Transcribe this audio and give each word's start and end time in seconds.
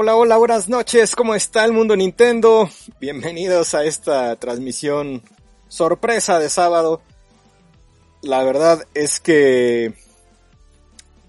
Hola, 0.00 0.14
hola, 0.14 0.36
buenas 0.36 0.68
noches, 0.68 1.16
¿cómo 1.16 1.34
está 1.34 1.64
el 1.64 1.72
mundo 1.72 1.96
Nintendo? 1.96 2.70
Bienvenidos 3.00 3.74
a 3.74 3.82
esta 3.82 4.36
transmisión 4.36 5.24
sorpresa 5.66 6.38
de 6.38 6.48
sábado. 6.50 7.02
La 8.22 8.44
verdad 8.44 8.86
es 8.94 9.18
que 9.18 9.94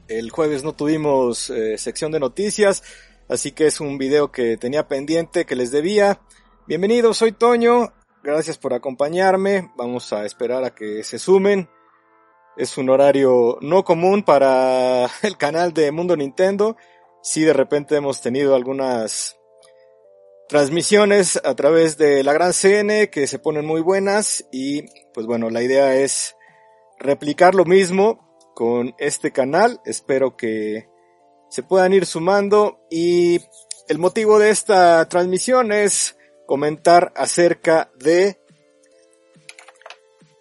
el 0.07 0.29
jueves 0.29 0.63
no 0.63 0.73
tuvimos 0.73 1.49
eh, 1.49 1.79
sección 1.79 2.11
de 2.11 2.19
noticias, 2.19 2.83
así 3.27 3.53
que 3.53 3.65
es 3.65 3.79
un 3.79 3.97
video 3.97 4.31
que 4.31 4.55
tenía 4.55 4.87
pendiente, 4.87 5.47
que 5.47 5.55
les 5.55 5.71
debía. 5.71 6.19
Bienvenidos, 6.67 7.17
soy 7.17 7.31
Toño, 7.31 7.91
gracias 8.21 8.59
por 8.59 8.75
acompañarme, 8.75 9.71
vamos 9.77 10.13
a 10.13 10.27
esperar 10.27 10.63
a 10.63 10.75
que 10.75 11.03
se 11.03 11.17
sumen. 11.17 11.67
Es 12.55 12.77
un 12.77 12.91
horario 12.91 13.57
no 13.61 13.83
común 13.83 14.21
para 14.21 15.09
el 15.23 15.37
canal 15.37 15.73
de 15.73 15.91
Mundo 15.91 16.15
Nintendo. 16.15 16.77
Si 17.21 17.43
de 17.43 17.53
repente 17.53 17.95
hemos 17.95 18.21
tenido 18.21 18.55
algunas 18.55 19.37
transmisiones 20.47 21.39
a 21.43 21.53
través 21.55 21.97
de 21.97 22.23
la 22.23 22.33
gran 22.33 22.53
CN 22.53 23.09
que 23.09 23.27
se 23.27 23.39
ponen 23.39 23.65
muy 23.65 23.81
buenas 23.81 24.45
y 24.51 24.83
pues 25.13 25.27
bueno, 25.27 25.49
la 25.49 25.61
idea 25.61 25.95
es 25.95 26.35
replicar 26.97 27.53
lo 27.53 27.65
mismo 27.65 28.35
con 28.55 28.95
este 28.97 29.31
canal. 29.31 29.79
Espero 29.85 30.35
que 30.35 30.89
se 31.49 31.63
puedan 31.63 31.93
ir 31.93 32.05
sumando 32.05 32.79
y 32.89 33.41
el 33.87 33.99
motivo 33.99 34.39
de 34.39 34.49
esta 34.49 35.07
transmisión 35.09 35.71
es 35.71 36.17
comentar 36.45 37.11
acerca 37.15 37.91
de 37.99 38.39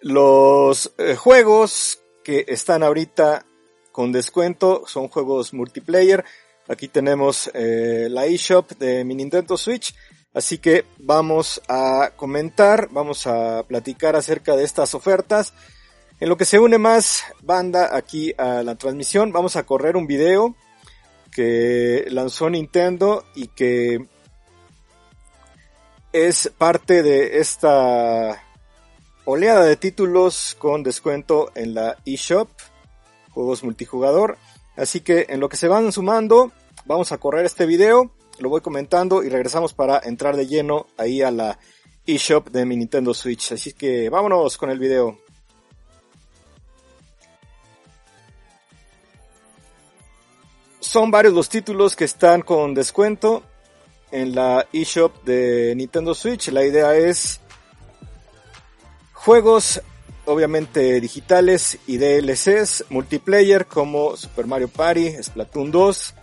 los 0.01 0.93
eh, 0.97 1.15
juegos 1.15 2.01
que 2.23 2.45
están 2.47 2.83
ahorita 2.83 3.45
con 3.91 4.11
descuento, 4.11 4.83
son 4.85 5.07
juegos 5.07 5.53
multiplayer. 5.53 6.25
Aquí 6.69 6.87
tenemos 6.87 7.49
eh, 7.55 8.07
la 8.11 8.27
eShop 8.27 8.73
de 8.77 9.03
mi 9.03 9.15
Nintendo 9.15 9.57
Switch, 9.57 9.95
así 10.35 10.59
que 10.59 10.85
vamos 10.99 11.59
a 11.67 12.11
comentar, 12.15 12.89
vamos 12.91 13.25
a 13.25 13.63
platicar 13.63 14.15
acerca 14.15 14.55
de 14.55 14.65
estas 14.65 14.93
ofertas. 14.93 15.51
En 16.19 16.29
lo 16.29 16.37
que 16.37 16.45
se 16.45 16.59
une 16.59 16.77
más 16.77 17.23
banda 17.41 17.97
aquí 17.97 18.35
a 18.37 18.61
la 18.61 18.75
transmisión, 18.75 19.31
vamos 19.31 19.55
a 19.55 19.63
correr 19.63 19.97
un 19.97 20.05
video 20.05 20.55
que 21.31 22.05
lanzó 22.09 22.51
Nintendo 22.51 23.25
y 23.33 23.47
que 23.47 24.05
es 26.13 26.51
parte 26.55 27.01
de 27.01 27.39
esta 27.39 28.43
oleada 29.25 29.63
de 29.63 29.75
títulos 29.75 30.55
con 30.59 30.83
descuento 30.83 31.51
en 31.55 31.73
la 31.73 31.97
eShop, 32.05 32.47
juegos 33.31 33.63
multijugador. 33.63 34.37
Así 34.77 35.01
que 35.01 35.25
en 35.29 35.39
lo 35.39 35.49
que 35.49 35.57
se 35.57 35.67
van 35.67 35.91
sumando, 35.91 36.53
vamos 36.89 37.11
a 37.11 37.19
correr 37.19 37.45
este 37.45 37.67
video, 37.67 38.09
lo 38.39 38.49
voy 38.49 38.61
comentando 38.61 39.23
y 39.23 39.29
regresamos 39.29 39.73
para 39.73 40.01
entrar 40.03 40.35
de 40.35 40.47
lleno 40.47 40.87
ahí 40.97 41.21
a 41.21 41.29
la 41.29 41.59
eShop 42.07 42.49
de 42.49 42.65
mi 42.65 42.75
Nintendo 42.77 43.13
Switch. 43.13 43.51
Así 43.51 43.73
que 43.73 44.09
vámonos 44.09 44.57
con 44.57 44.71
el 44.71 44.79
video. 44.79 45.19
Son 50.79 51.11
varios 51.11 51.35
los 51.35 51.47
títulos 51.47 51.95
que 51.95 52.05
están 52.05 52.41
con 52.41 52.73
descuento 52.73 53.43
en 54.09 54.33
la 54.33 54.65
eShop 54.73 55.23
de 55.23 55.75
Nintendo 55.75 56.15
Switch. 56.15 56.47
La 56.47 56.65
idea 56.65 56.95
es 56.95 57.39
Juegos 59.13 59.79
obviamente 60.25 60.99
digitales 60.99 61.77
y 61.85 61.97
DLCs, 61.97 62.85
multiplayer 62.89 63.67
como 63.67 64.17
Super 64.17 64.47
Mario 64.47 64.69
Party, 64.69 65.21
Splatoon 65.21 65.69
2, 65.69 66.15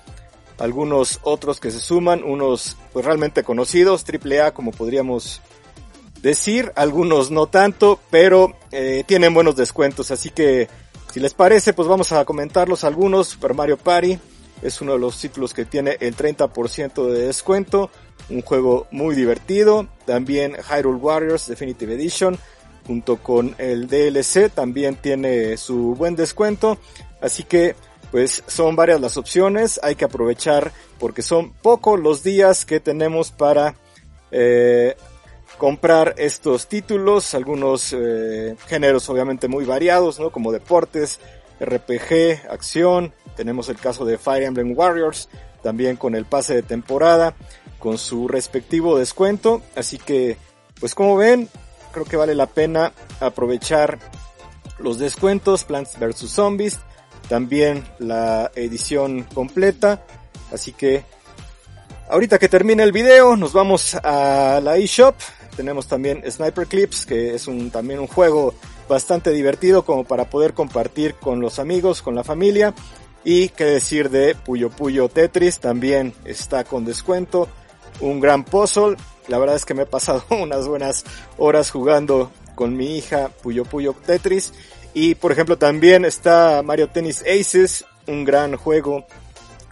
algunos 0.59 1.21
otros 1.23 1.61
que 1.61 1.71
se 1.71 1.81
suman, 1.81 2.25
unos 2.25 2.77
pues 2.93 3.05
realmente 3.05 3.43
conocidos, 3.43 4.05
AAA 4.05 4.53
como 4.53 4.73
podríamos 4.73 5.41
decir, 6.22 6.72
algunos 6.77 7.31
no 7.31 7.47
tanto, 7.47 8.00
pero 8.11 8.56
eh, 8.72 9.05
tienen 9.06 9.34
buenos 9.34 9.56
descuentos, 9.56 10.11
así 10.11 10.31
que 10.31 10.69
si 11.12 11.21
les 11.21 11.34
parece 11.34 11.72
pues 11.72 11.89
vamos 11.89 12.12
a 12.12 12.25
comentarlos 12.25 12.84
algunos, 12.84 13.28
Super 13.28 13.55
Mario 13.55 13.77
Party 13.77 14.19
es 14.62 14.81
uno 14.81 14.93
de 14.93 14.99
los 14.99 15.19
títulos 15.21 15.53
que 15.53 15.65
tiene 15.65 15.97
el 16.00 16.16
30% 16.16 17.06
de 17.11 17.27
descuento, 17.27 17.91
un 18.31 18.43
juego 18.43 18.87
muy 18.91 19.15
divertido, 19.15 19.87
también 20.06 20.56
Hyrule 20.56 20.99
Warriors 20.99 21.47
Definitive 21.47 21.95
Edition, 21.95 22.39
junto 22.87 23.16
con 23.16 23.55
el 23.59 23.89
DLC 23.89 24.50
también 24.53 24.97
tiene 24.97 25.56
su 25.56 25.95
buen 25.95 26.16
descuento. 26.16 26.78
Así 27.21 27.43
que 27.43 27.75
pues 28.11 28.43
son 28.47 28.77
varias 28.77 29.00
las 29.00 29.17
opciones, 29.17 29.81
hay 29.83 29.94
que 29.94 30.05
aprovechar 30.05 30.72
porque 30.99 31.22
son 31.22 31.53
pocos 31.53 31.99
los 32.00 32.22
días 32.22 32.65
que 32.65 32.81
tenemos 32.81 33.31
para 33.31 33.75
eh, 34.31 34.97
comprar 35.59 36.15
estos 36.19 36.69
títulos, 36.69 37.34
algunos 37.34 37.93
eh, 37.93 38.56
géneros 38.66 39.09
obviamente 39.09 39.49
muy 39.49 39.65
variados, 39.65 40.21
¿no? 40.21 40.31
Como 40.31 40.53
deportes, 40.53 41.21
RPG, 41.61 42.50
acción, 42.50 43.12
tenemos 43.37 43.69
el 43.69 43.77
caso 43.77 44.05
de 44.05 44.19
Fire 44.19 44.45
Emblem 44.45 44.77
Warriors, 44.77 45.28
también 45.62 45.97
con 45.97 46.15
el 46.15 46.27
pase 46.27 46.55
de 46.55 46.62
temporada, 46.62 47.34
con 47.78 47.99
su 47.99 48.28
respectivo 48.28 48.99
descuento, 48.99 49.62
así 49.75 49.99
que 49.99 50.37
pues 50.78 50.95
como 50.95 51.16
ven, 51.16 51.49
creo 51.93 52.05
que 52.05 52.16
vale 52.16 52.34
la 52.34 52.47
pena 52.47 52.93
aprovechar 53.21 53.99
los 54.78 54.99
descuentos 54.99 55.65
Plants 55.65 55.99
vs 55.99 56.31
Zombies, 56.31 56.78
también 57.28 57.84
la 57.98 58.50
edición 58.54 59.25
completa, 59.25 60.04
así 60.53 60.72
que 60.72 61.04
ahorita 62.09 62.38
que 62.38 62.48
termine 62.48 62.82
el 62.82 62.92
video 62.92 63.37
nos 63.37 63.53
vamos 63.53 63.94
a 63.97 64.60
la 64.62 64.76
eShop, 64.76 65.14
tenemos 65.56 65.86
también 65.86 66.22
Sniper 66.31 66.66
Clips 66.66 67.06
que 67.06 67.34
es 67.34 67.47
un 67.48 67.70
también 67.70 68.00
un 68.00 68.06
juego 68.06 68.54
bastante 68.88 69.31
divertido 69.31 69.84
como 69.84 70.04
para 70.04 70.28
poder 70.31 70.54
compartir 70.54 71.15
con 71.15 71.41
los 71.41 71.59
amigos, 71.59 72.03
con 72.03 72.15
la 72.15 72.25
familia. 72.25 72.75
Y 73.25 73.48
qué 73.50 73.65
decir 73.65 74.10
de 74.10 74.34
Puyo 74.36 74.70
Puyo 74.70 75.09
Tetris 75.09 75.59
también 75.59 76.15
está 76.25 76.65
con 76.65 76.84
descuento, 76.84 77.48
un 78.00 78.20
gran 78.20 78.44
puzzle. 78.44 78.97
La 79.26 79.38
verdad 79.38 79.56
es 79.56 79.65
que 79.65 79.75
me 79.75 79.82
he 79.82 79.86
pasado 79.86 80.25
unas 80.31 80.69
buenas 80.69 81.04
horas 81.36 81.70
jugando 81.70 82.31
con 82.54 82.76
mi 82.76 82.97
hija 82.97 83.31
Puyo 83.42 83.65
Puyo 83.65 83.94
Tetris. 83.94 84.53
Y 84.99 85.15
por 85.15 85.31
ejemplo 85.31 85.59
también 85.59 86.07
está 86.07 86.62
Mario 86.62 86.89
Tennis 86.89 87.23
Aces, 87.23 87.84
un 88.07 88.25
gran 88.25 88.57
juego 88.57 89.07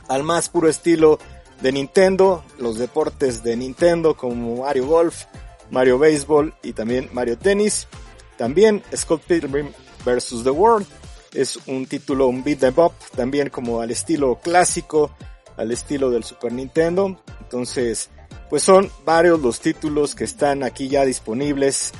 al 0.06 0.22
más 0.22 0.50
puro 0.50 0.68
estilo 0.68 1.18
de 1.62 1.72
Nintendo, 1.72 2.44
los 2.58 2.76
deportes 2.76 3.42
de 3.42 3.56
Nintendo 3.56 4.18
como 4.18 4.56
Mario 4.56 4.86
Golf, 4.86 5.24
Mario 5.70 5.98
Baseball 5.98 6.52
y 6.62 6.74
también 6.74 7.08
Mario 7.14 7.38
Tennis. 7.38 7.88
También 8.36 8.82
Scott 8.94 9.22
Pilgrim 9.26 9.72
vs. 10.04 10.44
The 10.44 10.50
World 10.50 10.86
es 11.32 11.58
un 11.68 11.86
título, 11.86 12.26
un 12.26 12.44
beat 12.44 12.62
em 12.62 12.74
up, 12.76 12.92
también 13.16 13.48
como 13.48 13.80
al 13.80 13.90
estilo 13.90 14.38
clásico, 14.42 15.10
al 15.56 15.70
estilo 15.70 16.10
del 16.10 16.24
Super 16.24 16.52
Nintendo. 16.52 17.18
Entonces, 17.40 18.10
pues 18.50 18.62
son 18.62 18.90
varios 19.06 19.40
los 19.40 19.58
títulos 19.60 20.14
que 20.14 20.24
están 20.24 20.62
aquí 20.62 20.88
ya 20.88 21.06
disponibles 21.06 21.92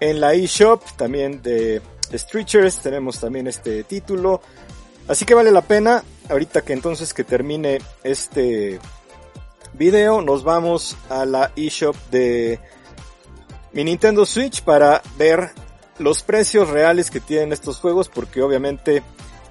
en 0.00 0.20
la 0.20 0.34
eShop, 0.34 0.82
también 0.96 1.42
de, 1.42 1.80
Streechers 2.18 2.78
tenemos 2.78 3.20
también 3.20 3.46
este 3.46 3.84
título, 3.84 4.40
así 5.08 5.24
que 5.24 5.34
vale 5.34 5.50
la 5.50 5.62
pena, 5.62 6.02
ahorita 6.28 6.62
que 6.62 6.72
entonces 6.72 7.14
que 7.14 7.24
termine 7.24 7.80
este 8.04 8.78
video, 9.74 10.22
nos 10.22 10.44
vamos 10.44 10.96
a 11.08 11.24
la 11.24 11.52
eShop 11.56 11.96
de 12.10 12.60
mi 13.72 13.84
Nintendo 13.84 14.26
Switch 14.26 14.62
para 14.62 15.02
ver 15.16 15.50
los 15.98 16.22
precios 16.22 16.68
reales 16.68 17.10
que 17.10 17.20
tienen 17.20 17.52
estos 17.52 17.78
juegos, 17.78 18.08
porque 18.08 18.42
obviamente 18.42 19.02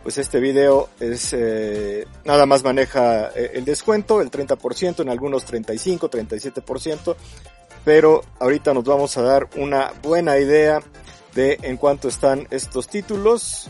pues 0.04 0.18
este 0.18 0.40
video 0.40 0.90
es 1.00 1.34
eh, 1.34 2.08
nada 2.26 2.46
más 2.46 2.64
maneja 2.64 3.30
eh, 3.36 3.52
el 3.54 3.66
descuento, 3.66 4.22
el 4.22 4.32
30%, 4.32 5.02
en 5.02 5.10
algunos 5.10 5.46
35, 5.46 6.10
37%, 6.10 7.16
pero 7.86 8.24
ahorita 8.40 8.74
nos 8.74 8.84
vamos 8.84 9.16
a 9.18 9.22
dar 9.22 9.48
una 9.58 9.92
buena 10.02 10.40
idea 10.40 10.82
de 11.34 11.58
en 11.62 11.78
cuánto 11.78 12.08
están 12.08 12.48
estos 12.52 12.88
títulos. 12.88 13.70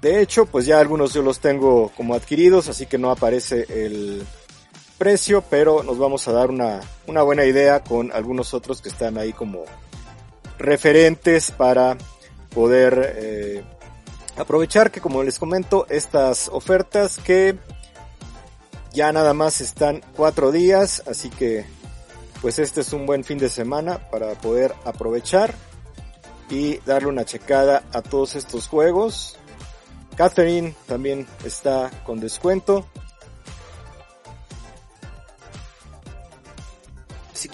De 0.00 0.20
hecho, 0.20 0.46
pues 0.46 0.66
ya 0.66 0.78
algunos 0.78 1.14
yo 1.14 1.22
los 1.22 1.40
tengo 1.40 1.90
como 1.96 2.14
adquiridos, 2.14 2.68
así 2.68 2.86
que 2.86 2.98
no 2.98 3.10
aparece 3.10 3.66
el 3.68 4.24
precio, 4.98 5.42
pero 5.48 5.82
nos 5.82 5.98
vamos 5.98 6.26
a 6.28 6.32
dar 6.32 6.50
una, 6.50 6.80
una 7.06 7.22
buena 7.22 7.44
idea 7.44 7.82
con 7.82 8.12
algunos 8.12 8.54
otros 8.54 8.80
que 8.80 8.88
están 8.88 9.18
ahí 9.18 9.32
como 9.32 9.64
referentes 10.58 11.50
para 11.50 11.96
poder 12.54 13.14
eh, 13.16 13.64
aprovechar 14.36 14.90
que 14.90 15.00
como 15.00 15.22
les 15.22 15.38
comento 15.38 15.86
estas 15.90 16.48
ofertas 16.48 17.18
que 17.18 17.56
ya 18.92 19.12
nada 19.12 19.34
más 19.34 19.60
están 19.60 20.02
cuatro 20.16 20.52
días 20.52 21.02
así 21.06 21.28
que 21.28 21.66
pues 22.40 22.58
este 22.58 22.80
es 22.80 22.94
un 22.94 23.04
buen 23.04 23.24
fin 23.24 23.36
de 23.36 23.50
semana 23.50 24.10
para 24.10 24.32
poder 24.34 24.74
aprovechar 24.84 25.54
y 26.50 26.78
darle 26.78 27.08
una 27.08 27.24
checada 27.24 27.84
a 27.92 28.02
todos 28.02 28.36
estos 28.36 28.68
juegos 28.68 29.36
Catherine 30.16 30.74
también 30.86 31.26
está 31.44 31.90
con 32.04 32.20
descuento 32.20 32.86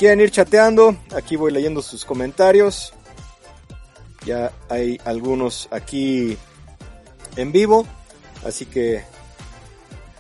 quieren 0.03 0.21
ir 0.21 0.33
chateando, 0.33 0.97
aquí 1.15 1.37
voy 1.37 1.53
leyendo 1.53 1.81
sus 1.81 2.05
comentarios. 2.05 2.93
Ya 4.27 4.51
hay 4.69 5.01
algunos 5.05 5.69
aquí 5.71 6.37
en 7.37 7.53
vivo. 7.53 7.87
Así 8.45 8.67
que, 8.67 9.05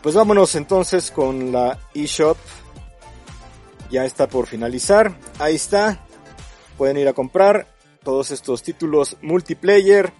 pues 0.00 0.14
vámonos 0.14 0.54
entonces 0.54 1.10
con 1.10 1.50
la 1.50 1.80
eShop. 1.94 2.36
Ya 3.90 4.04
está 4.04 4.28
por 4.28 4.46
finalizar. 4.46 5.16
Ahí 5.40 5.56
está. 5.56 5.98
Pueden 6.78 6.96
ir 6.96 7.08
a 7.08 7.12
comprar 7.12 7.66
todos 8.04 8.30
estos 8.30 8.62
títulos 8.62 9.16
multiplayer 9.22 10.12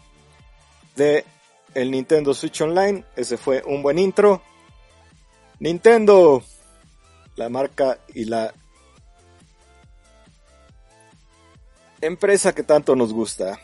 de 0.97 1.25
el 1.75 1.91
Nintendo 1.91 2.35
Switch 2.35 2.61
Online. 2.61 3.05
Ese 3.17 3.37
fue 3.37 3.63
un 3.67 3.83
buen 3.83 3.99
intro. 3.99 4.43
Nintendo, 5.59 6.43
la 7.37 7.49
marca 7.49 7.99
y 8.15 8.25
la 8.25 8.53
empresa 12.01 12.55
que 12.55 12.63
tanto 12.63 12.97
nos 12.97 13.13
gusta. 13.13 13.59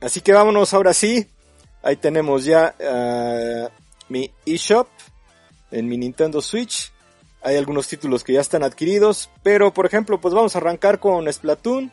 Así 0.00 0.20
que 0.20 0.32
vámonos 0.32 0.72
ahora 0.74 0.94
sí. 0.94 1.28
Ahí 1.82 1.96
tenemos 1.96 2.44
ya 2.44 2.74
uh, 2.78 3.68
mi 4.08 4.30
eShop 4.46 4.88
en 5.70 5.88
mi 5.88 5.98
Nintendo 5.98 6.40
Switch. 6.40 6.92
Hay 7.42 7.56
algunos 7.56 7.88
títulos 7.88 8.22
que 8.22 8.34
ya 8.34 8.40
están 8.40 8.62
adquiridos, 8.62 9.28
pero 9.42 9.74
por 9.74 9.84
ejemplo, 9.84 10.20
pues 10.20 10.32
vamos 10.32 10.54
a 10.54 10.58
arrancar 10.58 11.00
con 11.00 11.30
Splatoon. 11.32 11.90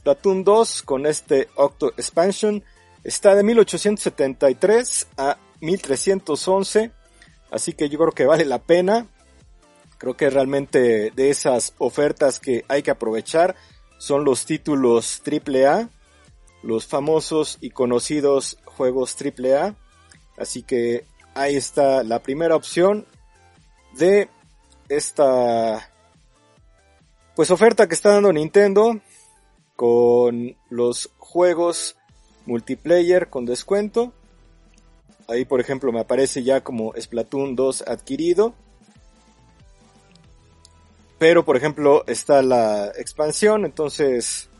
Splatoon 0.00 0.44
2 0.44 0.82
con 0.84 1.04
este 1.04 1.48
Octo 1.56 1.88
Expansion 1.88 2.64
está 3.04 3.34
de 3.34 3.42
1873 3.42 5.08
a 5.18 5.36
1311, 5.60 6.90
así 7.50 7.74
que 7.74 7.90
yo 7.90 7.98
creo 7.98 8.12
que 8.12 8.24
vale 8.24 8.46
la 8.46 8.60
pena. 8.60 9.08
Creo 9.98 10.16
que 10.16 10.30
realmente 10.30 11.10
de 11.10 11.28
esas 11.28 11.74
ofertas 11.76 12.40
que 12.40 12.64
hay 12.68 12.82
que 12.82 12.90
aprovechar 12.90 13.56
son 13.98 14.24
los 14.24 14.46
títulos 14.46 15.20
AAA, 15.22 15.90
los 16.62 16.86
famosos 16.86 17.58
y 17.60 17.68
conocidos 17.68 18.56
juegos 18.64 19.14
AAA. 19.20 19.74
Así 20.38 20.62
que 20.62 21.04
ahí 21.34 21.56
está 21.56 22.02
la 22.04 22.20
primera 22.20 22.56
opción 22.56 23.04
de 23.98 24.30
esta 24.88 25.90
pues 27.36 27.50
oferta 27.50 27.86
que 27.86 27.94
está 27.94 28.12
dando 28.12 28.32
Nintendo 28.32 28.98
con 29.80 30.58
los 30.68 31.08
juegos 31.16 31.96
multiplayer 32.44 33.30
con 33.30 33.46
descuento. 33.46 34.12
Ahí 35.26 35.46
por 35.46 35.58
ejemplo 35.58 35.90
me 35.90 36.00
aparece 36.00 36.42
ya 36.42 36.62
como 36.62 36.92
Splatoon 37.00 37.56
2 37.56 37.84
adquirido. 37.88 38.52
Pero 41.18 41.46
por 41.46 41.56
ejemplo 41.56 42.04
está 42.06 42.42
la 42.42 42.88
expansión, 42.88 43.64
entonces 43.64 44.50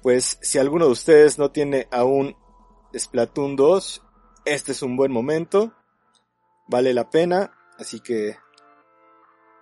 pues 0.00 0.38
si 0.40 0.56
alguno 0.56 0.86
de 0.86 0.92
ustedes 0.92 1.38
no 1.38 1.50
tiene 1.50 1.88
aún 1.90 2.34
Splatoon 2.96 3.54
2, 3.54 4.02
este 4.46 4.72
es 4.72 4.80
un 4.80 4.96
buen 4.96 5.12
momento, 5.12 5.74
vale 6.68 6.94
la 6.94 7.10
pena, 7.10 7.52
así 7.78 8.00
que 8.00 8.38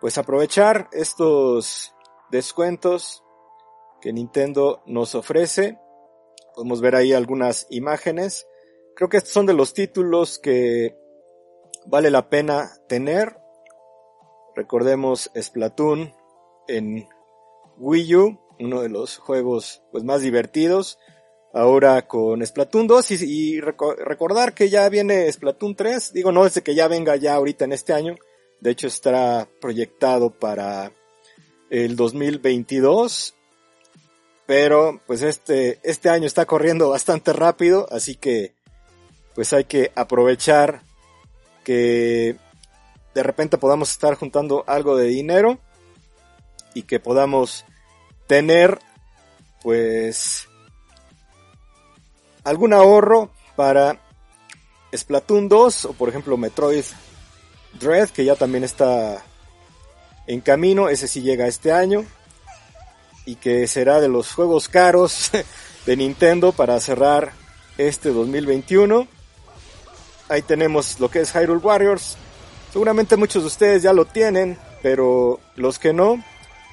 pues 0.01 0.17
aprovechar 0.17 0.89
estos 0.93 1.93
descuentos 2.31 3.24
que 4.05 4.13
Nintendo 4.13 4.83
nos 4.85 5.15
ofrece. 5.15 5.79
Podemos 6.55 6.83
ver 6.83 6.95
ahí 6.95 7.15
algunas 7.15 7.67
imágenes. 7.71 8.47
Creo 8.95 9.09
que 9.09 9.17
estos 9.17 9.33
son 9.33 9.47
de 9.47 9.55
los 9.55 9.73
títulos 9.73 10.39
que 10.39 10.95
vale 11.87 12.11
la 12.11 12.29
pena 12.29 12.71
tener. 12.87 13.39
Recordemos 14.55 15.31
Splatoon 15.35 16.13
en 16.69 17.09
Wii 17.79 18.17
U 18.17 18.39
uno 18.61 18.83
de 18.83 18.91
los 18.91 19.17
juegos 19.17 19.83
pues 19.91 20.05
más 20.05 20.21
divertidos. 20.21 20.99
Ahora 21.55 22.07
con 22.07 22.45
Splatoon 22.45 22.87
2 22.87 23.11
y, 23.23 23.59
recordar 23.63 24.53
que 24.53 24.69
ya 24.69 24.87
viene 24.91 25.33
Splatoon 25.33 25.77
3. 25.77 26.13
Digo, 26.13 26.31
no 26.31 26.45
desde 26.45 26.63
que 26.63 26.75
ya 26.75 26.89
venga 26.89 27.17
ya 27.17 27.37
ahorita 27.37 27.65
en 27.65 27.73
este 27.73 27.95
año. 27.95 28.17
De 28.61 28.71
hecho 28.71 28.87
estará 28.87 29.49
proyectado 29.63 30.29
para 30.29 30.93
el 31.71 31.97
2022. 31.97 33.35
Pero 34.47 35.01
pues 35.07 35.23
este, 35.23 35.81
este 35.83 36.11
año 36.11 36.27
está 36.27 36.45
corriendo 36.45 36.91
bastante 36.91 37.33
rápido. 37.33 37.87
Así 37.91 38.17
que 38.17 38.55
pues 39.35 39.53
hay 39.53 39.65
que 39.65 39.91
aprovechar 39.95 40.83
que 41.65 42.37
de 43.15 43.23
repente 43.23 43.59
podamos 43.59 43.91
estar 43.91 44.15
juntando 44.15 44.65
algo 44.67 44.97
de 44.97 45.07
dinero 45.07 45.59
y 46.75 46.83
que 46.83 47.01
podamos 47.01 47.65
tener 48.27 48.79
pues 49.63 50.49
algún 52.43 52.73
ahorro 52.73 53.31
para 53.57 54.01
Splatoon 54.95 55.49
2 55.49 55.85
o 55.87 55.93
por 55.95 56.09
ejemplo 56.09 56.37
Metroid 56.37 56.85
Dread 57.81 58.11
que 58.11 58.25
ya 58.25 58.37
también 58.37 58.65
está 58.65 59.23
en 60.27 60.41
camino, 60.41 60.89
ese 60.89 61.07
sí 61.07 61.23
llega 61.23 61.47
este 61.47 61.73
año 61.73 62.05
y 63.27 63.37
que 63.37 63.67
será 63.67 64.01
de 64.01 64.09
los 64.09 64.33
juegos 64.33 64.69
caros 64.69 65.31
de 65.87 65.97
Nintendo 65.97 66.53
para 66.53 66.79
cerrar 66.81 67.33
este 67.79 68.11
2021. 68.11 69.07
Ahí 70.29 70.43
tenemos 70.43 71.01
lo 71.01 71.11
que 71.11 71.21
es 71.21 71.33
Hyrule 71.33 71.61
Warriors. 71.61 72.17
Seguramente 72.73 73.17
muchos 73.17 73.43
de 73.43 73.47
ustedes 73.49 73.83
ya 73.83 73.93
lo 73.93 74.05
tienen, 74.05 74.59
pero 74.83 75.41
los 75.57 75.79
que 75.79 75.93
no, 75.93 76.23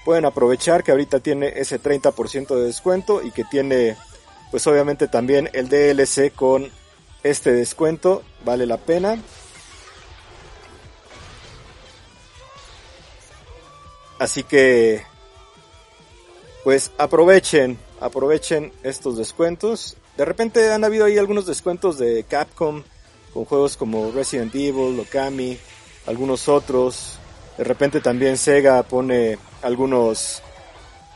pueden 0.06 0.25
aprovechar 0.25 0.83
que 0.83 0.92
ahorita 0.92 1.19
tiene 1.19 1.53
ese 1.56 1.81
30% 1.81 2.56
de 2.56 2.65
descuento 2.65 3.21
y 3.21 3.31
que 3.31 3.44
tiene 3.44 3.98
pues 4.51 4.68
obviamente 4.68 5.07
también 5.07 5.50
el 5.53 5.69
DLC 5.69 6.33
con 6.33 6.69
este 7.24 7.53
descuento, 7.53 8.24
vale 8.44 8.65
la 8.65 8.77
pena. 8.77 9.18
Así 14.19 14.44
que 14.44 15.03
pues 16.63 16.92
aprovechen, 16.98 17.78
aprovechen 18.00 18.72
estos 18.84 19.18
descuentos. 19.18 19.98
De 20.18 20.25
repente 20.25 20.72
han 20.72 20.84
habido 20.84 21.06
ahí 21.06 21.18
algunos 21.18 21.46
descuentos 21.46 21.98
de 21.98 22.24
Capcom 22.24 22.84
con 23.34 23.46
juegos 23.46 23.78
como 23.78 24.12
Resident 24.12 24.54
Evil, 24.54 25.00
Okami, 25.00 25.58
algunos 26.06 26.48
otros. 26.48 27.18
De 27.58 27.63
repente 27.63 28.01
también 28.01 28.38
Sega 28.38 28.84
pone 28.84 29.38
algunos 29.62 30.41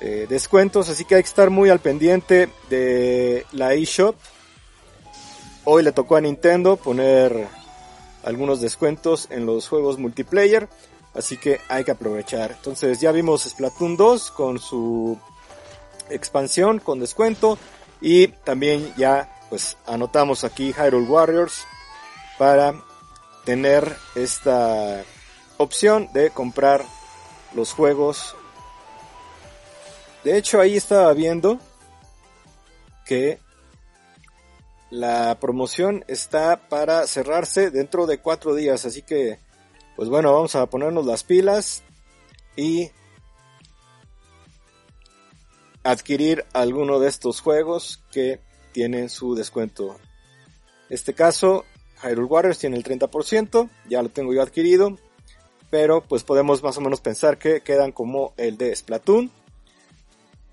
eh, 0.02 0.26
descuentos, 0.30 0.90
así 0.90 1.06
que 1.06 1.16
hay 1.16 1.24
que 1.24 1.30
estar 1.30 1.50
muy 1.50 1.70
al 1.70 1.80
pendiente 1.80 2.50
de 2.70 3.46
la 3.52 3.74
eShop. 3.74 4.16
Hoy 5.64 5.84
le 5.84 5.92
tocó 5.92 6.16
a 6.16 6.22
Nintendo 6.22 6.78
poner 6.78 7.48
algunos 8.24 8.62
descuentos 8.62 9.28
en 9.30 9.46
los 9.46 9.68
juegos 9.68 9.98
multiplayer, 9.98 10.68
así 11.14 11.38
que 11.38 11.60
hay 11.70 11.84
que 11.84 11.92
aprovechar. 11.92 12.52
Entonces 12.52 13.00
ya 13.00 13.12
vimos 13.12 13.44
Splatoon 13.44 13.98
2 13.98 14.32
con 14.32 14.60
su 14.60 15.18
expansión 16.10 16.80
con 16.80 17.00
descuento 17.00 17.58
y 18.02 18.28
también 18.28 18.94
ya 18.98 19.32
pues 19.50 19.78
anotamos 19.86 20.44
aquí 20.44 20.74
Hyrule 20.74 21.08
Warriors 21.08 21.66
para 22.38 22.74
tener 23.46 23.96
esta 24.16 25.04
opción 25.58 26.10
de 26.14 26.30
comprar 26.32 26.84
los 27.54 27.72
juegos 27.74 28.36
de 30.26 30.38
hecho, 30.38 30.60
ahí 30.60 30.76
estaba 30.76 31.14
viendo 31.14 31.60
que 33.06 33.38
la 34.90 35.38
promoción 35.40 36.04
está 36.08 36.68
para 36.68 37.06
cerrarse 37.06 37.70
dentro 37.70 38.08
de 38.08 38.18
cuatro 38.18 38.56
días. 38.56 38.88
Así 38.88 39.04
que, 39.04 39.38
pues 39.96 40.10
bueno, 40.10 40.34
vamos 40.34 40.56
a 40.56 40.66
ponernos 40.66 41.06
las 41.06 41.24
pilas 41.24 41.84
y 42.56 42.90
adquirir 45.86 46.44
alguno 46.54 47.00
de 47.00 47.08
estos 47.08 47.40
juegos 47.40 48.04
que 48.12 48.40
tienen 48.74 49.10
su 49.10 49.36
descuento. 49.36 49.98
Este 50.90 51.14
caso, 51.14 51.64
Hyrule 52.04 52.28
Warriors 52.28 52.60
tiene 52.60 52.76
el 52.76 52.84
30%, 52.84 53.70
ya 53.88 54.02
lo 54.02 54.10
tengo 54.10 54.34
yo 54.34 54.42
adquirido, 54.42 54.98
pero 55.70 56.02
pues 56.02 56.24
podemos 56.24 56.62
más 56.62 56.78
o 56.78 56.82
menos 56.82 57.00
pensar 57.00 57.38
que 57.38 57.62
quedan 57.62 57.92
como 57.92 58.34
el 58.38 58.58
de 58.58 58.76
Splatoon 58.76 59.32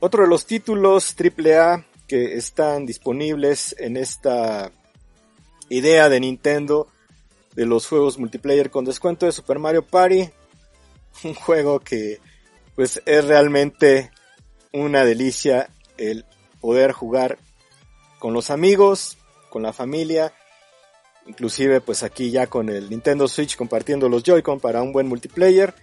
otro 0.04 0.24
de 0.24 0.28
los 0.28 0.46
títulos 0.46 1.14
AAA 1.16 1.86
que 2.08 2.34
están 2.34 2.86
disponibles 2.86 3.76
en 3.78 3.96
esta 3.96 4.72
idea 5.68 6.08
de 6.08 6.18
Nintendo 6.18 6.88
de 7.54 7.66
los 7.66 7.86
juegos 7.86 8.18
multiplayer 8.18 8.72
con 8.72 8.84
descuento 8.84 9.26
de 9.26 9.32
Super 9.32 9.60
Mario 9.60 9.86
Party. 9.86 10.28
Un 11.22 11.34
juego 11.34 11.78
que 11.78 12.18
pues 12.74 13.00
es 13.06 13.24
realmente 13.26 14.10
una 14.72 15.04
delicia 15.04 15.70
el 15.98 16.24
poder 16.60 16.92
jugar 16.92 17.38
con 18.18 18.32
los 18.32 18.50
amigos, 18.50 19.18
con 19.50 19.62
la 19.62 19.72
familia, 19.72 20.32
inclusive 21.26 21.80
pues 21.80 22.02
aquí 22.02 22.30
ya 22.30 22.46
con 22.46 22.68
el 22.68 22.88
Nintendo 22.90 23.28
Switch 23.28 23.56
compartiendo 23.56 24.08
los 24.08 24.22
Joy-Con 24.22 24.60
para 24.60 24.82
un 24.82 24.92
buen 24.92 25.08
multiplayer 25.08 25.74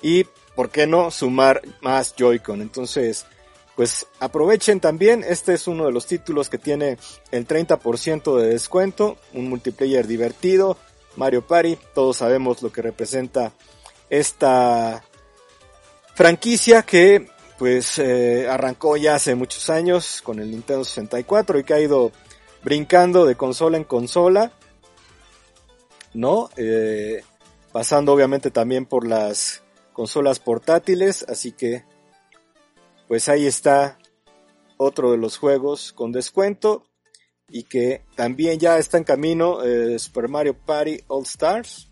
y 0.00 0.24
¿por 0.54 0.70
qué 0.70 0.86
no 0.86 1.10
sumar 1.10 1.62
más 1.80 2.14
Joy-Con? 2.16 2.62
Entonces, 2.62 3.26
pues 3.76 4.06
aprovechen 4.18 4.80
también, 4.80 5.24
este 5.26 5.54
es 5.54 5.68
uno 5.68 5.86
de 5.86 5.92
los 5.92 6.06
títulos 6.06 6.48
que 6.48 6.58
tiene 6.58 6.98
el 7.30 7.46
30% 7.46 8.36
de 8.36 8.48
descuento, 8.48 9.18
un 9.34 9.48
multiplayer 9.48 10.06
divertido, 10.06 10.76
Mario 11.16 11.46
Party, 11.46 11.78
todos 11.94 12.16
sabemos 12.16 12.62
lo 12.62 12.72
que 12.72 12.82
representa 12.82 13.52
esta 14.10 15.04
franquicia 16.14 16.82
que 16.82 17.28
pues 17.58 17.98
eh, 17.98 18.48
arrancó 18.48 18.96
ya 18.96 19.16
hace 19.16 19.34
muchos 19.34 19.68
años 19.68 20.22
con 20.22 20.38
el 20.38 20.50
Nintendo 20.50 20.84
64 20.84 21.58
y 21.58 21.64
que 21.64 21.74
ha 21.74 21.80
ido 21.80 22.12
brincando 22.62 23.26
de 23.26 23.34
consola 23.34 23.76
en 23.76 23.84
consola, 23.84 24.52
¿no? 26.14 26.50
Eh, 26.56 27.22
pasando 27.72 28.12
obviamente 28.12 28.50
también 28.50 28.86
por 28.86 29.06
las 29.06 29.62
consolas 29.92 30.38
portátiles, 30.38 31.24
así 31.28 31.52
que 31.52 31.84
pues 33.08 33.28
ahí 33.28 33.46
está 33.46 33.98
otro 34.76 35.10
de 35.10 35.18
los 35.18 35.36
juegos 35.36 35.92
con 35.92 36.12
descuento 36.12 36.84
y 37.48 37.64
que 37.64 38.04
también 38.14 38.58
ya 38.58 38.78
está 38.78 38.98
en 38.98 39.04
camino 39.04 39.64
eh, 39.64 39.98
Super 39.98 40.28
Mario 40.28 40.54
Party 40.54 41.00
All 41.08 41.24
Stars. 41.24 41.87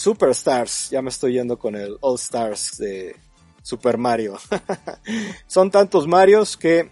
Superstars, 0.00 0.88
ya 0.88 1.02
me 1.02 1.10
estoy 1.10 1.34
yendo 1.34 1.58
con 1.58 1.76
el 1.76 1.98
All 2.00 2.14
Stars 2.14 2.78
de 2.78 3.16
Super 3.62 3.98
Mario. 3.98 4.38
Son 5.46 5.70
tantos 5.70 6.06
Marios 6.06 6.56
que 6.56 6.90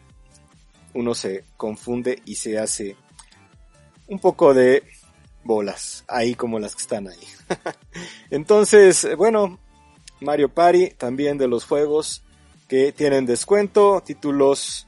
uno 0.93 1.15
se 1.15 1.45
confunde 1.57 2.21
y 2.27 2.35
se 2.35 2.59
hace 2.59 2.97
un 4.09 4.19
poco 4.19 4.53
de 4.53 4.83
bolas, 5.43 6.05
ahí 6.07 6.35
como 6.35 6.59
las 6.59 6.75
que 6.75 6.83
están 6.83 7.09
ahí. 7.09 7.17
Entonces, 8.31 9.09
bueno, 9.17 9.59
Mario 10.21 10.51
Party, 10.51 10.91
también 10.91 11.39
de 11.39 11.49
los 11.49 11.65
juegos 11.65 12.23
que 12.69 12.93
tienen 12.93 13.25
descuento, 13.25 14.03
títulos 14.05 14.87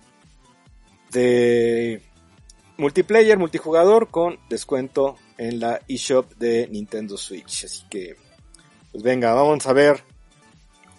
de 1.10 2.02
multiplayer, 2.76 3.38
multijugador 3.38 4.10
con 4.10 4.38
descuento 4.50 5.16
en 5.40 5.58
la 5.58 5.80
eShop 5.88 6.34
de 6.36 6.68
Nintendo 6.68 7.16
Switch. 7.16 7.64
Así 7.64 7.82
que, 7.88 8.14
pues 8.92 9.02
venga, 9.02 9.32
vamos 9.32 9.66
a 9.66 9.72
ver 9.72 10.04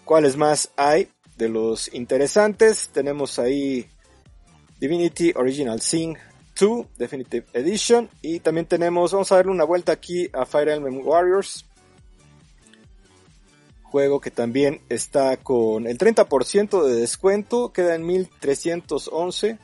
cuáles 0.03 0.35
más 0.35 0.71
hay 0.75 1.09
de 1.37 1.47
los 1.47 1.93
interesantes. 1.93 2.89
Tenemos 2.91 3.37
ahí 3.37 3.87
Divinity 4.79 5.31
Original 5.35 5.79
Sin 5.79 6.17
2 6.59 6.87
Definitive 6.97 7.45
Edition 7.53 8.09
y 8.23 8.39
también 8.39 8.65
tenemos, 8.65 9.11
vamos 9.11 9.31
a 9.31 9.35
darle 9.35 9.51
una 9.51 9.63
vuelta 9.63 9.91
aquí 9.91 10.27
a 10.33 10.43
Fire 10.47 10.69
Emblem 10.69 11.05
Warriors 11.05 11.65
Juego 13.83 14.21
que 14.21 14.31
también 14.31 14.81
está 14.89 15.37
con 15.37 15.85
el 15.85 15.99
30% 15.99 16.83
de 16.83 16.95
descuento, 16.95 17.73
queda 17.73 17.93
en 17.93 18.07
1311 18.07 19.59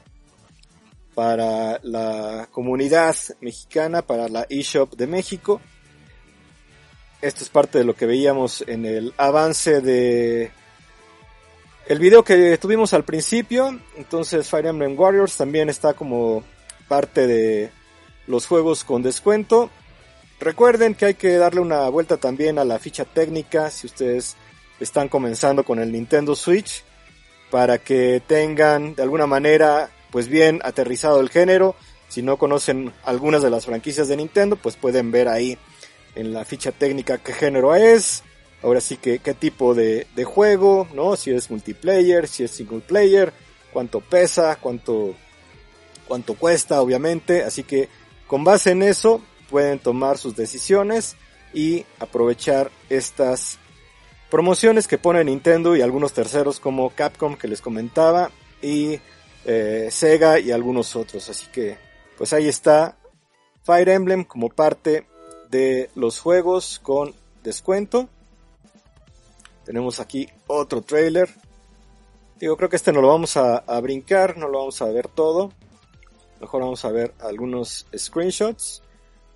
para 1.17 1.79
la 1.81 2.47
comunidad 2.51 3.15
mexicana, 3.41 4.03
para 4.03 4.29
la 4.29 4.45
eShop 4.51 4.95
de 4.95 5.07
México. 5.07 5.59
Esto 7.24 7.43
es 7.43 7.50
parte 7.50 7.79
de 7.79 7.86
lo 7.86 7.95
que 7.95 8.05
veíamos 8.05 8.63
en 8.67 8.86
el 8.86 9.15
avance 9.17 9.81
de 9.81 10.51
el 11.88 11.97
video 11.97 12.24
que 12.24 12.55
tuvimos 12.59 12.93
al 12.93 13.03
principio. 13.03 13.79
Entonces 13.97 14.47
Fire 14.47 14.67
Emblem 14.67 14.95
Warriors 14.95 15.36
también 15.36 15.69
está 15.69 15.95
como 15.95 16.43
parte 16.88 17.25
de 17.25 17.71
los 18.27 18.45
juegos 18.45 18.83
con 18.83 19.01
descuento. 19.01 19.71
Recuerden 20.39 20.93
que 20.93 21.05
hay 21.07 21.13
que 21.15 21.38
darle 21.38 21.62
una 21.62 21.89
vuelta 21.89 22.17
también 22.17 22.59
a 22.59 22.63
la 22.63 22.77
ficha 22.77 23.05
técnica 23.05 23.71
si 23.71 23.88
ustedes 23.88 24.36
están 24.79 25.09
comenzando 25.09 25.63
con 25.63 25.79
el 25.79 25.91
Nintendo 25.91 26.36
Switch 26.36 26.83
para 27.50 27.79
que 27.79 28.21
tengan 28.27 28.93
de 28.93 29.01
alguna 29.01 29.25
manera 29.25 29.89
pues 30.11 30.27
bien 30.27 30.61
aterrizado 30.63 31.19
el 31.19 31.29
género. 31.29 31.75
Si 32.09 32.21
no 32.21 32.37
conocen 32.37 32.93
algunas 33.03 33.41
de 33.41 33.49
las 33.49 33.65
franquicias 33.65 34.07
de 34.07 34.17
Nintendo, 34.17 34.55
pues 34.55 34.75
pueden 34.75 35.11
ver 35.11 35.27
ahí 35.27 35.57
en 36.15 36.33
la 36.33 36.45
ficha 36.45 36.71
técnica 36.71 37.17
qué 37.17 37.33
género 37.33 37.75
es. 37.75 38.23
Ahora 38.63 38.81
sí 38.81 38.97
que 38.97 39.19
qué 39.19 39.33
tipo 39.33 39.75
de, 39.75 40.07
juego, 40.25 40.87
¿no? 40.93 41.15
Si 41.15 41.31
es 41.31 41.51
multiplayer, 41.51 42.27
si 42.27 42.43
es 42.43 42.51
single 42.51 42.79
player, 42.79 43.31
cuánto 43.71 44.01
pesa, 44.01 44.55
cuánto, 44.55 45.15
cuánto 46.07 46.33
cuesta, 46.33 46.81
obviamente. 46.81 47.43
Así 47.43 47.63
que 47.63 47.89
con 48.25 48.43
base 48.43 48.71
en 48.71 48.83
eso, 48.83 49.21
pueden 49.49 49.79
tomar 49.79 50.17
sus 50.17 50.35
decisiones 50.35 51.15
y 51.53 51.85
aprovechar 51.99 52.71
estas 52.89 53.59
promociones 54.29 54.87
que 54.87 54.97
pone 54.97 55.23
Nintendo 55.23 55.75
y 55.75 55.81
algunos 55.81 56.13
terceros 56.13 56.59
como 56.59 56.89
Capcom 56.89 57.37
que 57.37 57.47
les 57.47 57.61
comentaba 57.61 58.31
y 58.61 58.99
eh, 59.48 59.88
Sega 59.89 60.39
y 60.39 60.51
algunos 60.51 60.96
otros. 60.96 61.30
Así 61.30 61.48
que 61.48 61.77
pues 62.18 62.34
ahí 62.34 62.48
está 62.48 62.98
Fire 63.63 63.89
Emblem 63.89 64.24
como 64.24 64.50
parte 64.50 65.08
de 65.50 65.89
los 65.96 66.20
juegos 66.20 66.80
con 66.84 67.16
descuento. 67.44 68.10
Tenemos 69.66 70.00
aquí 70.00 70.27
otro 70.46 70.82
trailer. 70.82 71.30
Digo, 72.39 72.56
creo 72.56 72.70
que 72.70 72.75
este 72.75 72.94
no 72.94 73.01
lo 73.01 73.08
vamos 73.08 73.36
a, 73.38 73.58
a 73.58 73.80
brincar, 73.82 74.38
no 74.38 74.48
lo 74.48 74.60
vamos 74.60 74.82
a 74.82 74.86
ver 74.86 75.08
todo. 75.08 75.51
Mejor 76.39 76.62
vamos 76.62 76.86
a 76.86 76.92
ver 76.92 77.13
algunos 77.20 77.88
screenshots 77.96 78.84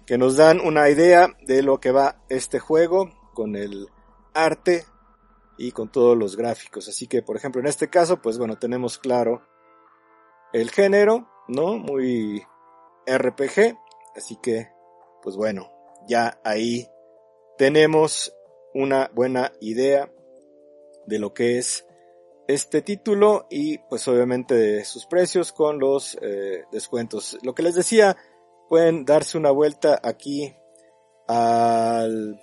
que 0.06 0.18
nos 0.18 0.36
dan 0.36 0.60
una 0.60 0.90
idea 0.90 1.36
de 1.42 1.64
lo 1.64 1.80
que 1.80 1.92
va 1.92 2.18
este 2.30 2.60
juego 2.60 3.12
con 3.34 3.56
el 3.56 3.88
arte 4.34 4.86
y 5.58 5.72
con 5.72 5.90
todos 5.90 6.18
los 6.18 6.36
gráficos. 6.36 6.88
Así 6.88 7.08
que, 7.08 7.22
por 7.22 7.38
ejemplo, 7.38 7.62
en 7.62 7.68
este 7.68 7.90
caso, 7.90 8.22
pues 8.22 8.38
bueno, 8.38 8.58
tenemos 8.58 8.98
claro 8.98 9.42
el 10.54 10.72
género, 10.72 11.28
¿no? 11.48 11.78
Muy 11.78 12.44
RPG. 13.06 13.78
Así 14.16 14.38
que, 14.42 14.70
pues 15.22 15.36
bueno, 15.36 15.72
ya 16.08 16.40
ahí 16.44 16.88
tenemos 17.58 18.34
una 18.74 19.10
buena 19.14 19.52
idea 19.60 20.12
de 21.06 21.20
lo 21.20 21.34
que 21.34 21.58
es 21.58 21.86
este 22.48 22.82
título 22.82 23.48
y 23.50 23.78
pues 23.78 24.08
obviamente 24.08 24.56
de 24.56 24.86
sus 24.86 25.06
precios 25.06 25.52
con 25.52 25.80
los 25.80 26.18
eh, 26.22 26.66
descuentos. 26.72 27.38
Lo 27.44 27.54
que 27.54 27.64
les 27.64 27.76
decía, 27.76 28.18
pueden 28.70 29.06
darse 29.06 29.38
una 29.38 29.52
vuelta 29.52 30.00
aquí 30.04 30.54
al, 31.28 32.40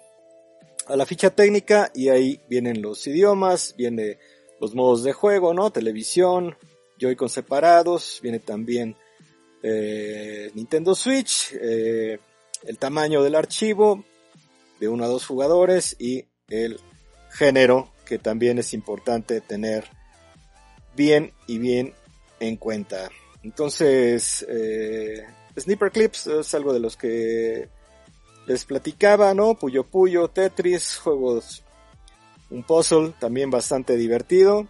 a 0.87 0.97
la 0.97 1.07
ficha 1.07 1.31
técnica 1.31 1.91
y 1.95 2.09
ahí 2.09 2.41
vienen 2.49 2.81
los 2.81 3.07
idiomas, 3.07 3.75
viene 3.77 4.19
los 4.61 4.75
modos 4.75 5.03
de 5.05 5.13
juego, 5.13 5.55
¿no? 5.55 5.71
Televisión, 5.71 6.57
Joy-Con 6.99 7.29
separados, 7.29 8.21
viene 8.23 8.39
también 8.39 8.97
eh, 9.63 10.51
Nintendo 10.55 10.95
Switch, 10.95 11.53
eh, 11.61 12.19
el 12.65 12.79
tamaño 12.79 13.23
del 13.23 13.35
archivo 13.35 14.05
de 14.81 14.89
uno 14.89 15.05
a 15.05 15.09
dos 15.09 15.27
jugadores 15.27 15.97
y 15.99 16.27
el 16.49 16.81
género 17.31 17.93
que 18.05 18.19
también 18.19 18.59
es 18.59 18.73
importante 18.73 19.41
tener 19.41 19.85
bien 20.97 21.33
y 21.47 21.59
bien 21.59 21.95
en 22.41 22.57
cuenta. 22.57 23.11
Entonces, 23.43 24.47
eh, 24.49 25.25
Sniper 25.59 25.91
Clips 25.91 26.27
es 26.27 26.55
algo 26.55 26.73
de 26.73 26.81
los 26.81 26.97
que 26.97 27.69
les 28.47 28.65
platicaba, 28.65 29.35
¿no? 29.35 29.55
Puyo 29.55 29.85
Puyo, 29.85 30.29
Tetris, 30.29 30.97
juegos, 30.97 31.63
un 32.51 32.63
puzzle 32.63 33.15
también 33.19 33.51
bastante 33.51 33.97
divertido. 33.97 34.67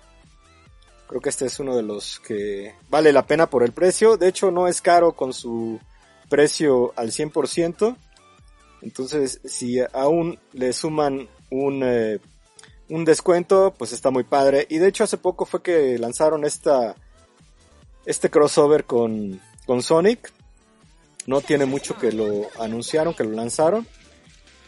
Creo 1.09 1.23
que 1.23 1.31
este 1.31 1.47
es 1.47 1.59
uno 1.59 1.75
de 1.75 1.83
los 1.83 2.21
que 2.21 2.75
vale 2.91 3.13
la 3.13 3.27
pena 3.27 3.49
por 3.49 3.63
el 3.63 3.73
precio. 3.73 4.19
De 4.19 4.29
hecho, 4.29 4.51
no 4.51 4.69
es 4.69 4.83
caro 4.83 5.13
con 5.13 5.33
su 5.33 5.81
precio 6.29 6.93
al 6.97 7.11
100%. 7.11 7.97
Entonces, 8.83 9.41
si 9.45 9.79
aún 9.95 10.39
le 10.53 10.75
suman 10.75 11.27
un, 11.51 11.83
eh, 11.83 12.21
un 12.91 13.07
descuento, 13.07 13.75
pues 13.77 13.93
está 13.93 14.11
muy 14.11 14.25
padre. 14.25 14.67
Y 14.69 14.79
de 14.79 14.89
hecho, 14.89 15.05
hace 15.05 15.17
poco 15.17 15.47
fue 15.47 15.63
que 15.63 15.99
lanzaron 15.99 16.45
esta, 16.45 16.95
este 18.05 18.29
crossover 18.29 18.85
con, 18.85 19.41
con 19.65 19.83
Sonic. 19.83 20.31
No 21.27 21.41
tiene 21.41 21.65
mucho 21.65 21.97
que 21.97 22.13
lo 22.13 22.49
anunciaron, 22.61 23.15
que 23.15 23.25
lo 23.25 23.31
lanzaron. 23.31 23.87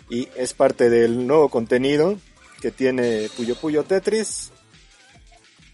Y 0.09 0.29
es 0.37 0.55
parte 0.55 0.89
del 0.89 1.27
nuevo 1.27 1.51
contenido 1.51 2.17
que 2.63 2.71
tiene 2.71 3.29
Puyo 3.37 3.57
Puyo 3.57 3.85
Tetris. 3.85 4.53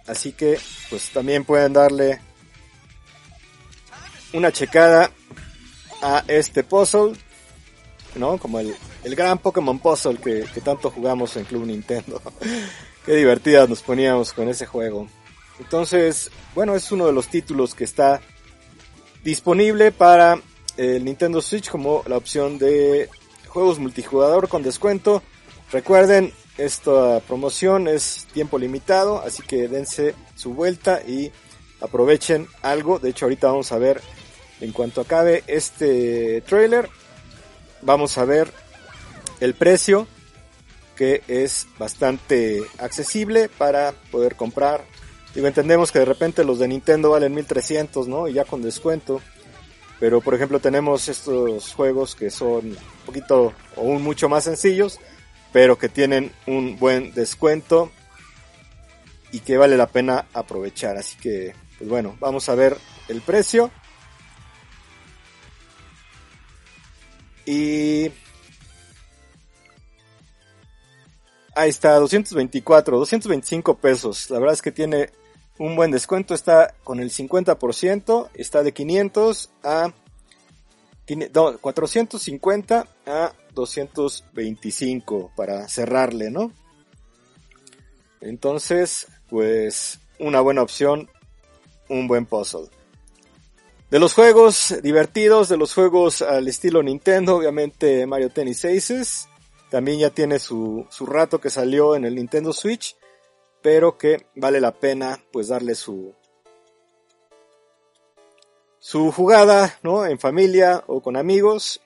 Así 0.07 0.33
que 0.33 0.59
pues 0.91 1.11
también 1.11 1.45
pueden 1.45 1.73
darle 1.73 2.21
una 4.33 4.53
checada 4.53 5.11
a 6.03 6.25
este 6.29 6.63
puzzle. 6.63 7.15
¿No? 8.15 8.39
Como 8.39 8.61
el, 8.61 8.75
el 9.05 9.15
gran 9.15 9.37
Pokémon 9.39 9.79
Puzzle 9.79 10.17
que, 10.17 10.47
que 10.55 10.63
tanto 10.63 10.91
jugamos 10.91 11.37
en 11.37 11.45
Club 11.45 11.67
Nintendo. 11.67 12.23
Qué 13.05 13.15
divertidas 13.15 13.69
nos 13.69 13.83
poníamos 13.83 14.33
con 14.33 14.49
ese 14.49 14.65
juego. 14.65 15.07
Entonces, 15.59 16.31
bueno, 16.55 16.75
es 16.75 16.91
uno 16.93 17.07
de 17.07 17.13
los 17.13 17.29
títulos 17.29 17.75
que 17.75 17.85
está 17.85 18.23
disponible 19.23 19.93
para 19.93 20.41
el 20.79 21.05
Nintendo 21.05 21.43
Switch 21.43 21.69
como 21.69 22.05
la 22.07 22.17
opción 22.17 22.59
de 22.59 23.11
juegos 23.49 23.79
multijugador 23.79 24.49
con 24.49 24.63
descuento 24.63 25.23
Recuerden, 25.73 26.33
esta 26.59 27.21
promoción 27.21 27.89
es 27.89 28.27
tiempo 28.33 28.59
limitado, 28.59 29.21
así 29.21 29.43
que 29.43 29.69
dense 29.69 30.15
su 30.35 30.55
vuelta 30.55 31.03
y 31.07 31.33
aprovechen 31.81 32.49
algo. 32.63 32.99
De 32.99 33.11
hecho, 33.11 33.27
ahorita 33.27 33.49
vamos 33.49 33.73
a 33.73 33.79
ver, 33.79 34.01
en 34.61 34.73
cuanto 34.73 35.01
acabe 35.01 35.45
este 35.47 36.41
trailer, 36.43 36.89
vamos 37.83 38.17
a 38.19 38.25
ver 38.25 38.51
el 39.41 39.55
precio 39.55 40.07
que 40.97 41.23
es 41.29 41.67
bastante 41.79 42.63
accesible 42.79 43.51
para 43.51 43.93
poder 44.11 44.35
comprar. 44.35 44.83
Digo, 45.35 45.47
entendemos 45.47 45.93
que 45.93 45.99
de 45.99 46.07
repente 46.07 46.43
los 46.43 46.59
de 46.59 46.69
Nintendo 46.69 47.11
valen 47.11 47.35
1300, 47.35 48.09
¿no? 48.09 48.27
Y 48.29 48.33
ya 48.33 48.45
con 48.45 48.63
descuento. 48.63 49.21
Pero 50.01 50.21
por 50.21 50.35
ejemplo 50.35 50.59
tenemos 50.59 51.09
estos 51.09 51.75
juegos 51.75 52.15
que 52.15 52.31
son 52.31 52.67
un 52.67 52.77
poquito 53.05 53.53
o 53.77 53.83
un 53.83 54.03
mucho 54.03 54.29
más 54.29 54.45
sencillos, 54.45 54.99
pero 55.53 55.79
que 55.79 55.89
tienen 55.89 56.33
un 56.47 56.79
buen 56.79 57.13
descuento 57.15 57.91
y 59.33 59.41
que 59.41 59.57
vale 59.57 59.77
la 59.77 59.87
pena 59.87 60.27
aprovechar. 60.33 60.97
Así 60.97 61.17
que, 61.19 61.55
pues 61.79 61.89
bueno, 61.89 62.17
vamos 62.21 62.49
a 62.49 62.55
ver 62.55 62.77
el 63.09 63.21
precio. 63.21 63.71
Y 67.45 68.11
ahí 71.55 71.71
está, 71.71 71.95
224, 71.95 72.99
225 72.99 73.79
pesos. 73.79 74.31
La 74.31 74.39
verdad 74.39 74.55
es 74.55 74.63
que 74.63 74.73
tiene 74.73 75.11
un 75.59 75.77
buen 75.77 75.91
descuento, 75.91 76.35
está 76.35 76.75
con 76.85 77.01
el 77.01 77.11
50%, 77.11 78.31
está 78.35 78.63
de 78.63 78.73
500 78.73 79.51
a 79.63 79.93
450 81.61 82.87
a 83.07 83.33
225 83.57 85.33
para 85.35 85.69
cerrarle, 85.69 86.31
¿no? 86.31 86.53
Entonces, 88.21 89.09
pues 89.29 89.99
una 90.21 90.41
buena 90.41 90.63
opción, 90.63 91.11
un 91.89 92.07
buen 92.07 92.27
puzzle. 92.27 92.69
De 93.91 93.99
los 93.99 94.15
juegos 94.15 94.75
divertidos, 94.83 95.49
de 95.49 95.57
los 95.57 95.73
juegos 95.73 96.23
al 96.23 96.47
estilo 96.49 96.83
Nintendo, 96.83 97.37
obviamente 97.37 98.07
Mario 98.07 98.31
Tennis 98.31 98.65
Aces. 98.65 99.29
También 99.71 99.99
ya 99.99 100.11
tiene 100.11 100.39
su, 100.39 100.87
su 100.91 101.07
rato 101.07 101.41
que 101.41 101.51
salió 101.51 101.97
en 101.97 102.05
el 102.05 102.15
Nintendo 102.15 102.53
Switch, 102.53 102.97
pero 103.63 103.97
que 103.97 104.27
vale 104.35 104.61
la 104.61 104.73
pena 104.73 105.25
pues 105.33 105.49
darle 105.49 105.75
su, 105.75 106.15
su 108.79 109.11
jugada, 109.13 109.79
¿no? 109.83 110.07
En 110.07 110.19
familia 110.19 110.85
o 110.87 111.01
con 111.01 111.17
amigos. 111.17 111.81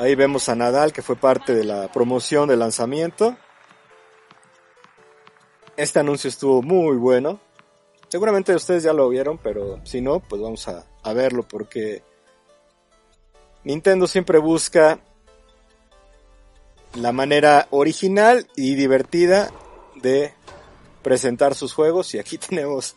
Ahí 0.00 0.14
vemos 0.14 0.48
a 0.48 0.54
Nadal 0.54 0.94
que 0.94 1.02
fue 1.02 1.14
parte 1.14 1.54
de 1.54 1.62
la 1.62 1.92
promoción 1.92 2.48
del 2.48 2.60
lanzamiento. 2.60 3.36
Este 5.76 5.98
anuncio 5.98 6.28
estuvo 6.28 6.62
muy 6.62 6.96
bueno. 6.96 7.38
Seguramente 8.08 8.54
ustedes 8.54 8.82
ya 8.82 8.94
lo 8.94 9.10
vieron, 9.10 9.36
pero 9.36 9.78
si 9.84 10.00
no, 10.00 10.20
pues 10.20 10.40
vamos 10.40 10.66
a, 10.68 10.86
verlo 11.12 11.42
porque 11.46 12.02
Nintendo 13.62 14.06
siempre 14.06 14.38
busca 14.38 15.00
la 16.94 17.12
manera 17.12 17.68
original 17.68 18.46
y 18.56 18.76
divertida 18.76 19.50
de 19.96 20.32
presentar 21.02 21.54
sus 21.54 21.74
juegos 21.74 22.14
y 22.14 22.18
aquí 22.18 22.38
tenemos 22.48 22.96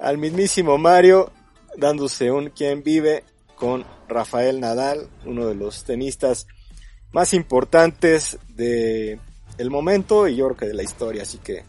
al 0.00 0.18
mismísimo 0.18 0.76
Mario 0.76 1.30
dándose 1.76 2.32
un 2.32 2.50
quien 2.50 2.82
vive 2.82 3.22
con 3.54 3.84
Rafael 4.12 4.60
Nadal, 4.60 5.08
uno 5.24 5.46
de 5.46 5.54
los 5.54 5.84
tenistas 5.84 6.46
más 7.12 7.34
importantes 7.34 8.38
de 8.48 9.18
el 9.58 9.70
momento 9.70 10.28
y 10.28 10.36
yo 10.36 10.46
creo 10.46 10.56
que 10.56 10.66
de 10.66 10.74
la 10.74 10.82
historia, 10.82 11.22
así 11.22 11.38
que 11.38 11.64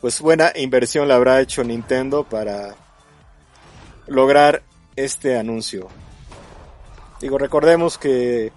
pues 0.00 0.20
buena 0.20 0.52
inversión 0.56 1.08
la 1.08 1.16
habrá 1.16 1.40
hecho 1.40 1.64
Nintendo 1.64 2.24
para 2.24 2.74
lograr 4.06 4.62
este 4.94 5.38
anuncio. 5.38 5.88
Digo, 7.20 7.38
recordemos 7.38 7.98
que 7.98 8.52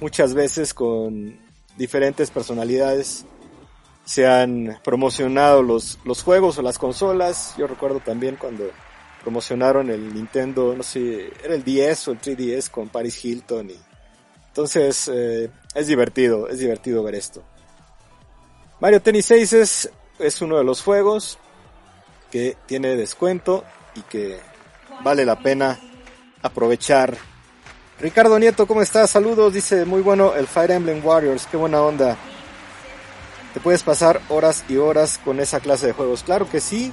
muchas 0.00 0.34
veces 0.34 0.72
con 0.72 1.38
diferentes 1.76 2.30
personalidades 2.30 3.26
se 4.04 4.26
han 4.26 4.78
promocionado 4.84 5.62
los, 5.62 5.98
los 6.04 6.22
juegos 6.22 6.58
o 6.58 6.62
las 6.62 6.78
consolas. 6.78 7.54
Yo 7.58 7.66
recuerdo 7.66 8.00
también 8.00 8.36
cuando 8.36 8.70
promocionaron 9.24 9.90
el 9.90 10.14
Nintendo, 10.14 10.74
no 10.76 10.82
sé, 10.82 11.32
era 11.42 11.54
el 11.54 11.64
10 11.64 12.08
o 12.08 12.12
el 12.12 12.20
3DS 12.20 12.70
con 12.70 12.90
Paris 12.90 13.24
Hilton. 13.24 13.70
Y, 13.70 13.76
entonces, 14.48 15.10
eh, 15.12 15.50
es 15.74 15.86
divertido, 15.86 16.48
es 16.48 16.58
divertido 16.58 17.02
ver 17.02 17.14
esto. 17.14 17.42
Mario 18.80 19.00
Tennis 19.00 19.32
Aces 19.32 19.90
es 20.18 20.42
uno 20.42 20.58
de 20.58 20.64
los 20.64 20.82
juegos 20.82 21.38
que 22.30 22.56
tiene 22.66 22.96
descuento 22.96 23.64
y 23.94 24.02
que 24.02 24.38
vale 25.02 25.24
la 25.24 25.38
pena 25.38 25.80
aprovechar. 26.42 27.16
Ricardo 27.98 28.38
Nieto, 28.38 28.66
¿cómo 28.66 28.82
estás? 28.82 29.10
Saludos, 29.10 29.54
dice 29.54 29.86
muy 29.86 30.02
bueno 30.02 30.34
el 30.34 30.46
Fire 30.46 30.72
Emblem 30.72 31.04
Warriors, 31.04 31.46
qué 31.46 31.56
buena 31.56 31.80
onda. 31.80 32.18
Te 33.54 33.60
puedes 33.60 33.82
pasar 33.82 34.20
horas 34.28 34.64
y 34.68 34.76
horas 34.76 35.18
con 35.24 35.40
esa 35.40 35.60
clase 35.60 35.86
de 35.86 35.92
juegos. 35.92 36.24
Claro 36.24 36.50
que 36.50 36.60
sí, 36.60 36.92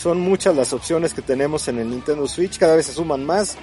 son 0.00 0.20
muchas 0.20 0.56
las 0.56 0.72
opciones 0.72 1.12
que 1.12 1.20
tenemos 1.20 1.68
en 1.68 1.78
el 1.78 1.90
Nintendo 1.90 2.26
Switch, 2.26 2.58
cada 2.58 2.74
vez 2.74 2.86
se 2.86 2.94
suman 2.94 3.26
más. 3.26 3.58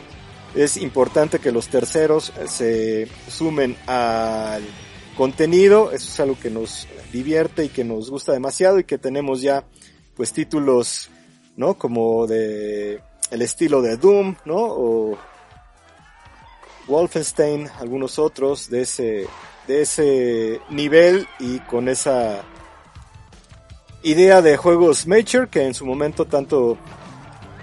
Es 0.54 0.78
importante 0.78 1.40
que 1.40 1.52
los 1.52 1.68
terceros 1.68 2.32
se 2.48 3.08
sumen 3.28 3.76
al 3.88 4.62
contenido, 5.18 5.92
eso 5.92 6.08
es 6.08 6.20
algo 6.20 6.38
que 6.40 6.52
nos 6.52 6.88
divierte 7.12 7.66
y 7.66 7.70
que 7.70 7.84
nos 7.84 8.12
gusta 8.12 8.34
demasiado 8.34 8.78
y 8.78 8.84
que 8.84 9.00
tenemos 9.00 9.42
ya 9.42 9.66
pues 10.16 10.32
títulos, 10.32 11.10
¿no? 11.56 11.74
Como 11.74 12.28
de 12.28 13.02
el 13.32 13.42
estilo 13.42 13.82
de 13.82 13.98
Doom, 13.98 14.36
¿no? 14.46 14.58
O 14.58 15.18
Wolfenstein, 16.88 17.68
algunos 17.80 18.20
otros 18.20 18.70
de 18.70 18.82
ese 18.82 19.28
de 19.68 19.82
ese 19.82 20.62
nivel 20.70 21.28
y 21.40 21.60
con 21.62 21.90
esa 21.90 22.44
idea 24.10 24.42
de 24.42 24.58
juegos 24.58 25.08
Mature 25.08 25.50
que 25.50 25.66
en 25.66 25.74
su 25.74 25.86
momento 25.86 26.26
tanto 26.26 26.78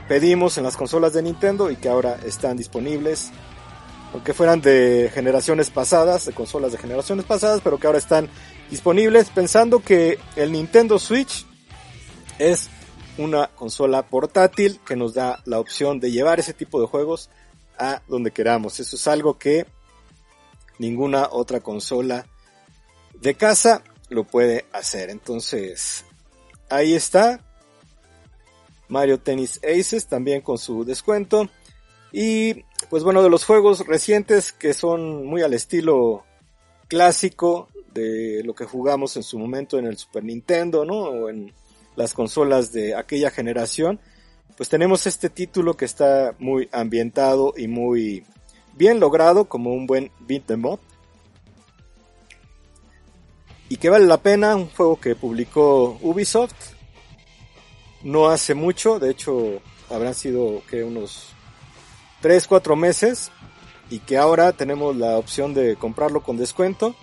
pedimos 0.09 0.59
en 0.59 0.65
las 0.65 0.77
consolas 0.77 1.13
de 1.13 1.23
Nintendo 1.23 1.71
y 1.71 1.77
que 1.77 1.89
ahora 1.89 2.19
están 2.25 2.57
disponibles 2.57 3.33
aunque 4.15 4.33
fueran 4.33 4.61
de 4.61 5.11
generaciones 5.13 5.71
pasadas, 5.71 6.25
de 6.25 6.33
consolas 6.33 6.71
de 6.71 6.79
generaciones 6.79 7.25
pasadas, 7.25 7.61
pero 7.65 7.79
que 7.79 7.89
ahora 7.89 7.99
están 7.99 8.29
disponibles, 8.71 9.29
pensando 9.29 9.81
que 9.81 10.21
el 10.37 10.53
Nintendo 10.53 11.01
Switch 11.01 11.45
es 12.39 12.71
una 13.19 13.49
consola 13.49 14.07
portátil 14.07 14.79
que 14.87 14.95
nos 14.95 15.15
da 15.15 15.43
la 15.47 15.59
opción 15.59 15.99
de 15.99 16.13
llevar 16.13 16.39
ese 16.39 16.53
tipo 16.53 16.81
de 16.81 16.87
juegos 16.87 17.29
a 17.77 18.03
donde 18.07 18.31
queramos. 18.31 18.79
Eso 18.79 18.95
es 18.95 19.09
algo 19.09 19.37
que 19.37 19.67
ninguna 20.79 21.29
otra 21.33 21.59
consola 21.59 22.25
de 23.21 23.35
casa 23.35 23.83
lo 24.11 24.23
puede 24.23 24.65
hacer. 24.73 25.11
Entonces, 25.11 26.05
ahí 26.77 26.95
está. 26.95 27.41
Mario 28.89 29.19
Tennis 29.19 29.61
Aces 29.65 30.07
también 30.07 30.41
con 30.41 30.59
su 30.59 30.85
descuento. 30.85 31.49
Y 32.13 32.65
pues 32.91 33.03
bueno, 33.03 33.23
de 33.23 33.31
los 33.31 33.45
juegos 33.45 33.87
recientes 33.87 34.53
que 34.53 34.75
son 34.75 35.27
muy 35.27 35.43
al 35.43 35.55
estilo 35.55 36.25
clásico 36.89 37.69
de 37.93 38.43
lo 38.45 38.55
que 38.55 38.67
jugamos 38.67 39.17
en 39.17 39.23
su 39.23 39.39
momento 39.39 39.79
en 39.79 39.87
el 39.87 39.97
Super 39.97 40.25
Nintendo, 40.25 40.85
¿no? 40.85 41.01
O 41.01 41.29
en 41.29 41.53
las 41.97 42.13
consolas 42.13 42.73
de 42.73 42.95
aquella 42.95 43.31
generación, 43.31 44.01
pues 44.57 44.69
tenemos 44.69 45.07
este 45.07 45.31
título 45.31 45.77
que 45.77 45.85
está 45.85 46.35
muy 46.39 46.69
ambientado 46.73 47.55
y 47.57 47.69
muy 47.69 48.25
bien 48.75 49.01
logrado 49.01 49.47
como 49.47 49.73
un 49.73 49.87
buen 49.87 50.11
beat 50.21 50.51
em 50.51 50.65
up. 50.67 50.81
Y 53.75 53.77
que 53.77 53.91
vale 53.91 54.07
la 54.07 54.19
pena, 54.19 54.55
un 54.55 54.71
juego 54.71 55.01
que 55.01 55.17
publicó 55.17 55.99
Ubisoft 56.01 56.55
no 58.05 58.29
hace 58.29 58.55
mucho, 58.55 59.01
de 59.01 59.11
hecho 59.11 59.61
habrán 59.91 60.15
sido 60.15 60.63
que 60.71 60.85
unos 60.85 61.31
3, 62.21 62.47
4 62.47 62.77
meses 62.77 63.33
y 63.91 63.99
que 63.99 64.17
ahora 64.17 64.53
tenemos 64.53 64.95
la 64.95 65.19
opción 65.19 65.55
de 65.55 65.75
comprarlo 65.75 66.23
con 66.23 66.37
descuento. 66.37 66.95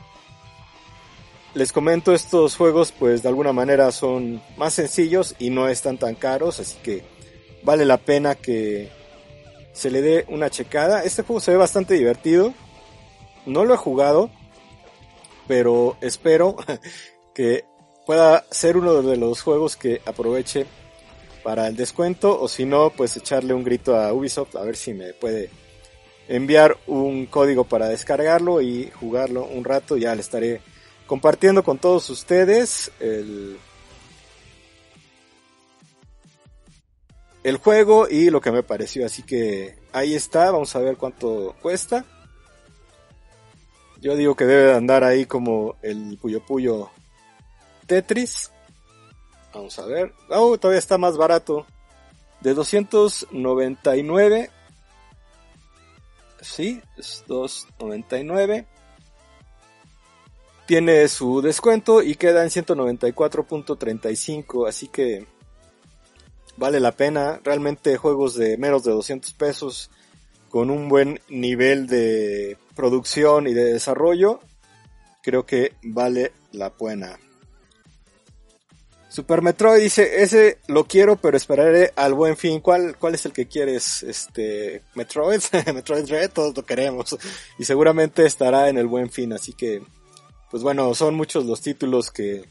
Les 1.56 1.74
comento 1.74 2.14
estos 2.14 2.56
juegos 2.56 2.94
pues 2.94 3.22
de 3.22 3.28
alguna 3.28 3.52
manera 3.52 3.92
son 3.92 4.42
más 4.56 4.74
sencillos 4.74 5.36
y 5.40 5.50
no 5.50 5.68
están 5.68 5.98
tan 5.98 6.16
caros, 6.16 6.62
así 6.62 6.78
que 6.82 7.04
vale 7.64 7.84
la 7.84 7.98
pena 7.98 8.36
que 8.36 8.90
se 9.74 9.92
le 9.92 10.02
dé 10.02 10.26
una 10.30 10.50
checada. 10.50 11.04
Este 11.04 11.24
juego 11.24 11.42
se 11.42 11.52
ve 11.52 11.58
bastante 11.58 11.96
divertido. 11.96 12.54
No 13.46 13.66
lo 13.66 13.74
he 13.74 13.78
jugado, 13.78 14.32
pero 15.52 15.98
espero 16.00 16.56
que 17.36 17.66
pueda 18.06 18.46
ser 18.52 18.78
uno 18.78 19.02
de 19.02 19.18
los 19.18 19.42
juegos 19.42 19.76
que 19.76 20.02
aproveche 20.06 20.66
para 21.44 21.68
el 21.68 21.76
descuento 21.76 22.40
o 22.40 22.48
si 22.48 22.66
no, 22.66 22.90
pues 22.92 23.18
echarle 23.18 23.54
un 23.54 23.66
grito 23.66 23.98
a 23.98 24.14
Ubisoft 24.14 24.56
a 24.56 24.64
ver 24.64 24.78
si 24.78 24.94
me 24.94 25.12
puede 25.12 25.50
enviar 26.30 26.78
un 26.88 27.26
código 27.26 27.66
para 27.66 27.90
descargarlo 27.90 28.62
y 28.62 28.92
jugarlo 28.92 29.44
un 29.44 29.66
rato. 29.66 29.98
Ya 29.98 30.16
le 30.16 30.22
estaré 30.22 30.62
compartiendo 31.06 31.64
con 31.64 31.80
todos 31.80 32.10
ustedes 32.10 32.90
el, 33.02 33.58
el 37.44 37.58
juego 37.58 38.08
y 38.10 38.30
lo 38.30 38.40
que 38.40 38.54
me 38.54 38.64
pareció. 38.64 39.06
Así 39.06 39.24
que 39.24 39.76
ahí 39.92 40.16
está, 40.16 40.50
vamos 40.50 40.74
a 40.78 40.80
ver 40.80 40.96
cuánto 40.96 41.58
cuesta. 41.62 42.06
Yo 44.02 44.16
digo 44.16 44.36
que 44.36 44.46
debe 44.46 44.74
andar 44.74 45.04
ahí 45.04 45.28
como 45.28 45.76
el 45.84 46.18
Puyo 46.20 46.44
Puyo 46.44 46.90
Tetris. 47.86 48.50
Vamos 49.54 49.78
a 49.78 49.86
ver. 49.86 50.12
Oh, 50.30 50.58
todavía 50.58 50.80
está 50.80 50.98
más 50.98 51.18
barato. 51.18 51.68
De 52.40 52.56
299. 52.56 54.50
Sí, 56.42 56.82
es 56.98 57.24
299. 57.28 58.66
Tiene 60.66 61.08
su 61.08 61.44
descuento 61.44 62.02
y 62.02 62.16
queda 62.16 62.42
en 62.44 62.50
194.35. 62.50 64.68
Así 64.68 64.88
que 64.88 65.28
vale 66.58 66.80
la 66.80 66.94
pena. 66.94 67.40
Realmente 67.44 67.98
juegos 67.98 68.34
de 68.34 68.58
menos 68.58 68.84
de 68.84 68.94
200 68.94 69.32
pesos 69.34 69.92
con 70.52 70.70
un 70.70 70.90
buen 70.90 71.20
nivel 71.30 71.88
de 71.88 72.58
producción 72.76 73.48
y 73.48 73.54
de 73.54 73.74
desarrollo, 73.74 74.42
creo 75.24 75.46
que 75.46 75.74
vale 75.82 76.34
la 76.52 76.70
pena. 76.70 77.18
Super 79.08 79.42
Metroid 79.42 79.82
dice, 79.82 80.24
ese 80.24 80.60
lo 80.68 80.86
quiero, 80.86 81.18
pero 81.18 81.36
esperaré 81.36 81.92
al 81.96 82.14
buen 82.14 82.38
fin. 82.38 82.62
¿Cuál, 82.62 82.96
cuál 82.98 83.16
es 83.16 83.26
el 83.26 83.34
que 83.34 83.46
quieres? 83.46 84.04
Este, 84.04 84.84
Metroid, 84.96 85.42
Metroid 85.74 86.10
Red, 86.10 86.32
todos 86.32 86.56
lo 86.56 86.64
queremos. 86.64 87.18
Y 87.58 87.66
seguramente 87.66 88.26
estará 88.26 88.70
en 88.70 88.78
el 88.78 88.88
buen 88.88 89.10
fin, 89.10 89.34
así 89.34 89.52
que, 89.52 89.82
pues 90.50 90.64
bueno, 90.64 90.94
son 90.96 91.16
muchos 91.16 91.46
los 91.46 91.60
títulos 91.60 92.10
que, 92.10 92.46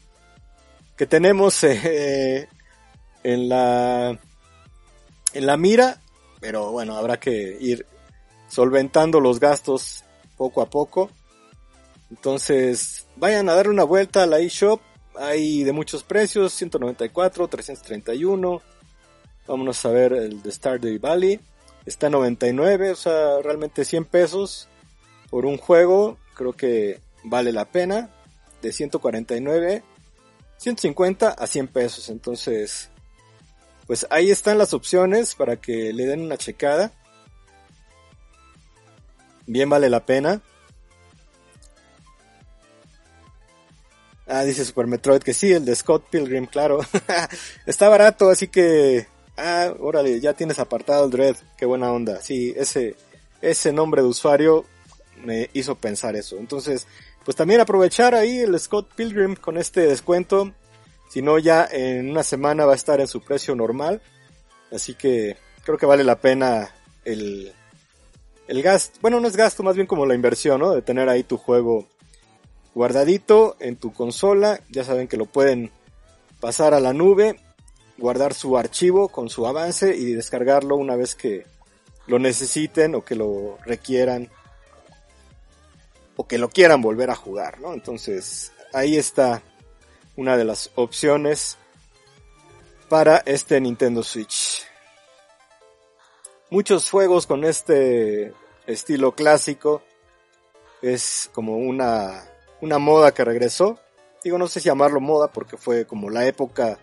que 0.97 1.07
tenemos 1.07 1.63
eh, 1.63 2.47
en 3.23 3.49
la, 3.49 4.19
en 5.33 5.45
la 5.45 5.57
mira, 5.57 5.99
pero 6.41 6.71
bueno, 6.71 6.97
habrá 6.97 7.17
que 7.17 7.57
ir 7.61 7.85
solventando 8.49 9.21
los 9.21 9.39
gastos 9.39 10.03
poco 10.35 10.61
a 10.61 10.69
poco. 10.69 11.09
Entonces, 12.09 13.07
vayan 13.15 13.47
a 13.47 13.53
darle 13.53 13.71
una 13.71 13.85
vuelta 13.85 14.23
a 14.23 14.25
la 14.25 14.39
eShop. 14.39 14.81
Hay 15.15 15.63
de 15.63 15.71
muchos 15.71 16.03
precios, 16.03 16.51
194, 16.53 17.47
331. 17.47 18.61
Vámonos 19.47 19.85
a 19.85 19.89
ver 19.89 20.13
el 20.13 20.41
de 20.41 20.51
Stardew 20.51 20.99
Valley. 20.99 21.39
Está 21.85 22.09
99, 22.09 22.91
o 22.91 22.95
sea, 22.95 23.41
realmente 23.41 23.85
100 23.85 24.05
pesos 24.05 24.67
por 25.29 25.45
un 25.45 25.57
juego. 25.57 26.17
Creo 26.35 26.53
que 26.53 26.99
vale 27.23 27.53
la 27.53 27.65
pena. 27.65 28.09
De 28.61 28.71
149, 28.71 29.83
150 30.57 31.29
a 31.29 31.47
100 31.47 31.67
pesos. 31.69 32.09
Entonces, 32.09 32.90
pues 33.91 34.07
ahí 34.09 34.31
están 34.31 34.57
las 34.57 34.73
opciones 34.73 35.35
para 35.35 35.57
que 35.57 35.91
le 35.91 36.05
den 36.05 36.21
una 36.21 36.37
checada 36.37 36.93
bien 39.45 39.69
vale 39.69 39.89
la 39.89 40.05
pena. 40.05 40.41
Ah, 44.27 44.45
dice 44.45 44.63
Super 44.63 44.87
Metroid 44.87 45.21
que 45.21 45.33
sí, 45.33 45.51
el 45.51 45.65
de 45.65 45.75
Scott 45.75 46.05
Pilgrim, 46.09 46.45
claro. 46.45 46.79
Está 47.65 47.89
barato, 47.89 48.29
así 48.29 48.47
que... 48.47 49.07
Ah, 49.35 49.73
órale, 49.77 50.21
ya 50.21 50.35
tienes 50.35 50.59
apartado 50.59 51.03
el 51.03 51.11
Dread. 51.11 51.35
Qué 51.57 51.65
buena 51.65 51.91
onda. 51.91 52.21
Sí, 52.21 52.53
ese, 52.55 52.95
ese 53.41 53.73
nombre 53.73 54.03
de 54.03 54.07
usuario 54.07 54.63
me 55.21 55.49
hizo 55.51 55.75
pensar 55.75 56.15
eso. 56.15 56.37
Entonces, 56.37 56.87
pues 57.25 57.35
también 57.35 57.59
aprovechar 57.59 58.15
ahí 58.15 58.37
el 58.37 58.57
Scott 58.57 58.89
Pilgrim 58.95 59.35
con 59.35 59.57
este 59.57 59.81
descuento. 59.81 60.53
Si 61.11 61.21
no, 61.21 61.37
ya 61.39 61.67
en 61.69 62.09
una 62.09 62.23
semana 62.23 62.65
va 62.65 62.71
a 62.71 62.77
estar 62.77 63.01
en 63.01 63.07
su 63.07 63.19
precio 63.19 63.53
normal. 63.53 64.01
Así 64.71 64.93
que 64.93 65.35
creo 65.65 65.77
que 65.77 65.85
vale 65.85 66.05
la 66.05 66.21
pena 66.21 66.73
el, 67.03 67.51
el 68.47 68.61
gasto, 68.61 68.97
bueno, 69.01 69.19
no 69.19 69.27
es 69.27 69.35
gasto, 69.35 69.61
más 69.61 69.75
bien 69.75 69.87
como 69.87 70.05
la 70.05 70.15
inversión, 70.15 70.61
¿no? 70.61 70.71
De 70.71 70.81
tener 70.81 71.09
ahí 71.09 71.23
tu 71.23 71.35
juego 71.35 71.85
guardadito 72.73 73.57
en 73.59 73.75
tu 73.75 73.91
consola. 73.91 74.61
Ya 74.69 74.85
saben 74.85 75.09
que 75.09 75.17
lo 75.17 75.25
pueden 75.25 75.69
pasar 76.39 76.73
a 76.73 76.79
la 76.79 76.93
nube, 76.93 77.41
guardar 77.97 78.33
su 78.33 78.57
archivo 78.57 79.09
con 79.09 79.27
su 79.27 79.45
avance 79.45 79.93
y 79.93 80.13
descargarlo 80.13 80.77
una 80.77 80.95
vez 80.95 81.15
que 81.15 81.45
lo 82.07 82.19
necesiten 82.19 82.95
o 82.95 83.03
que 83.03 83.15
lo 83.15 83.57
requieran 83.65 84.29
o 86.15 86.25
que 86.25 86.37
lo 86.37 86.47
quieran 86.47 86.81
volver 86.81 87.09
a 87.09 87.15
jugar, 87.15 87.59
¿no? 87.59 87.73
Entonces, 87.73 88.53
ahí 88.71 88.95
está 88.95 89.43
una 90.15 90.37
de 90.37 90.45
las 90.45 90.71
opciones 90.75 91.57
para 92.89 93.17
este 93.25 93.59
Nintendo 93.61 94.03
Switch. 94.03 94.65
Muchos 96.49 96.89
juegos 96.89 97.27
con 97.27 97.45
este 97.45 98.33
estilo 98.67 99.13
clásico. 99.13 99.81
Es 100.81 101.29
como 101.33 101.57
una, 101.57 102.27
una 102.59 102.79
moda 102.79 103.13
que 103.13 103.23
regresó. 103.23 103.79
Digo, 104.23 104.37
no 104.37 104.47
sé 104.47 104.59
si 104.59 104.65
llamarlo 104.65 104.99
moda 104.99 105.27
porque 105.31 105.57
fue 105.57 105.85
como 105.85 106.09
la 106.09 106.25
época 106.25 106.77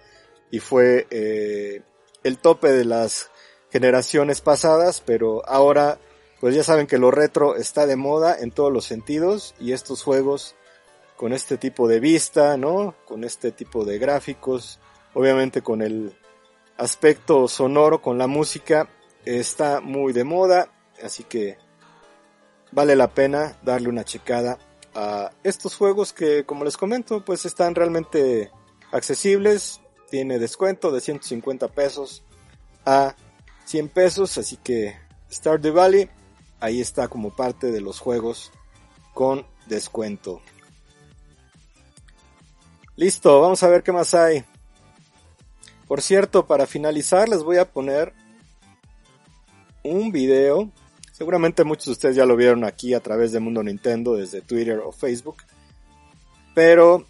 y 0.50 0.60
fue 0.60 1.06
eh, 1.10 1.82
el 2.24 2.38
tope 2.38 2.72
de 2.72 2.84
las 2.84 3.30
generaciones 3.70 4.40
pasadas, 4.40 5.02
pero 5.04 5.46
ahora 5.46 5.98
pues 6.40 6.54
ya 6.54 6.62
saben 6.62 6.86
que 6.86 6.98
lo 6.98 7.10
retro 7.10 7.56
está 7.56 7.86
de 7.86 7.96
moda 7.96 8.36
en 8.38 8.50
todos 8.50 8.72
los 8.72 8.84
sentidos 8.84 9.54
y 9.60 9.72
estos 9.72 10.02
juegos 10.02 10.54
con 11.18 11.32
este 11.32 11.58
tipo 11.58 11.88
de 11.88 11.98
vista, 11.98 12.56
¿no? 12.56 12.94
Con 13.04 13.24
este 13.24 13.50
tipo 13.50 13.84
de 13.84 13.98
gráficos, 13.98 14.78
obviamente 15.14 15.62
con 15.62 15.82
el 15.82 16.16
aspecto 16.76 17.48
sonoro, 17.48 18.00
con 18.00 18.18
la 18.18 18.28
música, 18.28 18.88
está 19.24 19.80
muy 19.80 20.12
de 20.12 20.22
moda, 20.22 20.70
así 21.02 21.24
que 21.24 21.58
vale 22.70 22.94
la 22.94 23.08
pena 23.08 23.58
darle 23.62 23.88
una 23.88 24.04
checada 24.04 24.58
a 24.94 25.32
estos 25.42 25.74
juegos 25.74 26.12
que, 26.12 26.44
como 26.44 26.64
les 26.64 26.76
comento, 26.76 27.24
pues 27.24 27.44
están 27.46 27.74
realmente 27.74 28.52
accesibles. 28.92 29.80
Tiene 30.10 30.38
descuento 30.38 30.92
de 30.92 31.00
150 31.00 31.66
pesos 31.66 32.22
a 32.86 33.16
100 33.64 33.88
pesos, 33.88 34.38
así 34.38 34.56
que 34.56 34.96
Stardew 35.32 35.74
Valley 35.74 36.08
ahí 36.60 36.80
está 36.80 37.08
como 37.08 37.34
parte 37.34 37.72
de 37.72 37.80
los 37.80 37.98
juegos 37.98 38.52
con 39.14 39.44
descuento. 39.66 40.40
Listo, 42.98 43.40
vamos 43.40 43.62
a 43.62 43.68
ver 43.68 43.82
qué 43.82 43.92
más 43.92 44.12
hay. 44.12 44.44
Por 45.86 46.02
cierto, 46.02 46.46
para 46.46 46.66
finalizar 46.66 47.30
les 47.30 47.42
voy 47.42 47.56
a 47.56 47.72
poner 47.72 48.12
un 49.82 50.12
video 50.12 50.70
Seguramente 51.18 51.64
muchos 51.64 51.86
de 51.86 51.92
ustedes 51.92 52.14
ya 52.14 52.24
lo 52.24 52.36
vieron 52.36 52.62
aquí 52.62 52.94
a 52.94 53.00
través 53.00 53.32
de 53.32 53.40
Mundo 53.40 53.60
Nintendo 53.60 54.14
desde 54.14 54.40
Twitter 54.40 54.78
o 54.78 54.92
Facebook. 54.92 55.38
Pero 56.54 57.04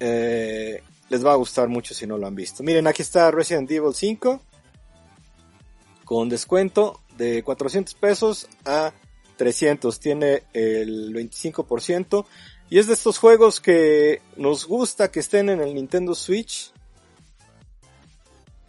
eh, 0.00 0.82
les 1.10 1.22
va 1.24 1.32
a 1.32 1.36
gustar 1.36 1.68
mucho 1.68 1.92
si 1.92 2.06
no 2.06 2.16
lo 2.16 2.26
han 2.26 2.34
visto. 2.34 2.62
Miren, 2.62 2.86
aquí 2.86 3.02
está 3.02 3.30
Resident 3.30 3.70
Evil 3.70 3.92
5 3.92 4.40
con 6.06 6.30
descuento 6.30 7.02
de 7.18 7.42
400 7.42 7.94
pesos 7.96 8.48
a 8.64 8.94
300. 9.36 10.00
Tiene 10.00 10.44
el 10.54 11.12
25%. 11.14 12.24
Y 12.68 12.78
es 12.78 12.88
de 12.88 12.94
estos 12.94 13.18
juegos 13.18 13.60
que 13.60 14.20
nos 14.36 14.66
gusta 14.66 15.10
que 15.10 15.20
estén 15.20 15.48
en 15.50 15.60
el 15.60 15.74
Nintendo 15.74 16.14
Switch. 16.14 16.72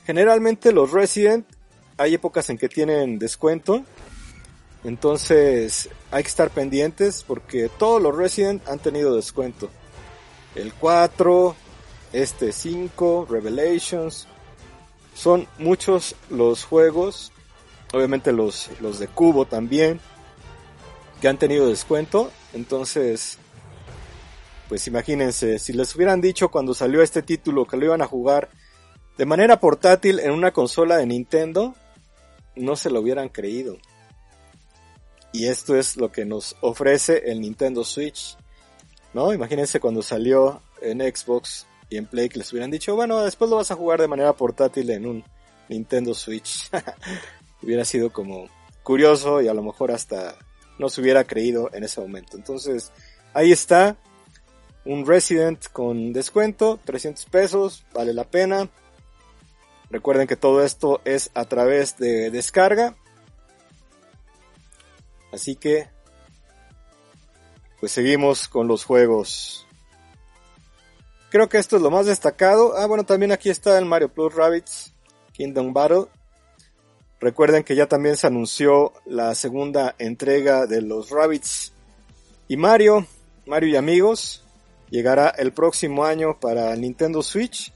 Generalmente 0.06 0.72
los 0.72 0.92
Resident 0.92 1.48
hay 1.98 2.14
épocas 2.14 2.50
en 2.52 2.60
que 2.60 2.70
tienen 2.70 3.18
descuento. 3.18 3.84
Entonces 4.84 5.90
hay 6.12 6.22
que 6.24 6.30
estar 6.30 6.52
pendientes 6.52 7.24
porque 7.24 7.70
todos 7.70 8.00
los 8.02 8.16
Resident 8.16 8.68
han 8.68 8.78
tenido 8.78 9.16
descuento. 9.16 9.70
El 10.54 10.74
4, 10.74 11.56
este 12.14 12.52
5, 12.52 13.28
Revelations. 13.30 14.28
Son 15.16 15.48
muchos 15.58 16.16
los 16.30 16.64
juegos, 16.64 17.32
obviamente 17.92 18.32
los, 18.32 18.70
los 18.80 19.00
de 19.00 19.08
Cubo 19.08 19.46
también, 19.46 20.00
que 21.20 21.28
han 21.28 21.40
tenido 21.40 21.68
descuento. 21.68 22.32
Entonces, 22.54 23.40
pues 24.70 24.88
imagínense, 24.88 25.60
si 25.60 25.74
les 25.74 25.96
hubieran 25.96 26.22
dicho 26.22 26.50
cuando 26.50 26.74
salió 26.74 27.02
este 27.02 27.22
título 27.22 27.66
que 27.66 27.78
lo 27.78 27.86
iban 27.86 28.02
a 28.02 28.08
jugar 28.08 28.50
de 29.18 29.26
manera 29.26 29.60
portátil 29.60 30.20
en 30.20 30.32
una 30.32 30.52
consola 30.52 30.98
de 30.98 31.06
Nintendo, 31.06 31.76
no 32.56 32.76
se 32.76 32.90
lo 32.90 33.02
hubieran 33.02 33.30
creído. 33.30 33.78
Y 35.32 35.48
esto 35.48 35.76
es 35.76 35.98
lo 35.98 36.12
que 36.12 36.26
nos 36.26 36.56
ofrece 36.62 37.32
el 37.32 37.42
Nintendo 37.42 37.84
Switch. 37.84 38.38
¿No? 39.14 39.34
Imagínense 39.34 39.80
cuando 39.80 40.02
salió 40.02 40.62
en 40.82 41.00
Xbox 41.00 41.66
y 41.90 41.98
en 41.98 42.06
Play 42.06 42.30
que 42.30 42.40
les 42.40 42.52
hubieran 42.52 42.72
dicho, 42.72 42.96
bueno, 42.96 43.24
después 43.24 43.50
lo 43.50 43.58
vas 43.58 43.72
a 43.72 43.76
jugar 43.76 44.00
de 44.02 44.08
manera 44.08 44.34
portátil 44.34 44.90
en 44.92 45.06
un 45.06 45.24
Nintendo 45.70 46.14
Switch. 46.14 46.70
Hubiera 47.64 47.86
sido 47.86 48.12
como, 48.12 48.48
curioso 48.88 49.42
y 49.42 49.50
a 49.50 49.54
lo 49.54 49.64
mejor 49.64 49.92
hasta 49.92 50.36
no 50.80 50.88
se 50.88 51.02
hubiera 51.02 51.26
creído 51.26 51.70
en 51.74 51.84
ese 51.84 52.00
momento. 52.00 52.38
Entonces, 52.38 52.94
ahí 53.34 53.52
está. 53.52 53.98
Un 54.88 55.06
Resident 55.06 55.68
con 55.74 56.14
descuento, 56.14 56.80
300 56.86 57.26
pesos, 57.26 57.86
vale 57.94 58.14
la 58.14 58.24
pena. 58.24 58.70
Recuerden 59.90 60.28
que 60.28 60.38
todo 60.38 60.64
esto 60.64 61.02
es 61.04 61.30
a 61.34 61.44
través 61.44 61.98
de 61.98 62.32
descarga. 62.32 62.96
Así 65.34 65.58
que, 65.58 65.90
pues 67.82 67.92
seguimos 67.92 68.48
con 68.48 68.70
los 68.70 68.86
juegos. 68.86 69.68
Creo 71.30 71.50
que 71.50 71.58
esto 71.58 71.76
es 71.76 71.82
lo 71.82 71.92
más 71.92 72.06
destacado. 72.06 72.78
Ah, 72.78 72.86
bueno, 72.86 73.04
también 73.04 73.34
aquí 73.34 73.50
está 73.50 73.78
el 73.78 73.86
Mario 73.86 74.08
Plus 74.08 74.34
Rabbits 74.34 74.94
Kingdom 75.34 75.74
Battle. 75.74 76.06
Recuerden 77.20 77.64
que 77.64 77.76
ya 77.76 77.88
también 77.88 78.16
se 78.16 78.28
anunció 78.28 78.94
la 79.06 79.36
segunda 79.36 79.96
entrega 79.98 80.66
de 80.66 80.82
los 80.82 81.10
Rabbits 81.10 81.74
y 82.48 82.56
Mario, 82.56 83.06
Mario 83.46 83.70
y 83.70 83.76
amigos. 83.76 84.47
Llegará 84.90 85.30
el 85.30 85.52
próximo 85.52 86.06
año 86.06 86.40
para 86.40 86.76
Nintendo 86.76 87.22
Switch. 87.22 87.74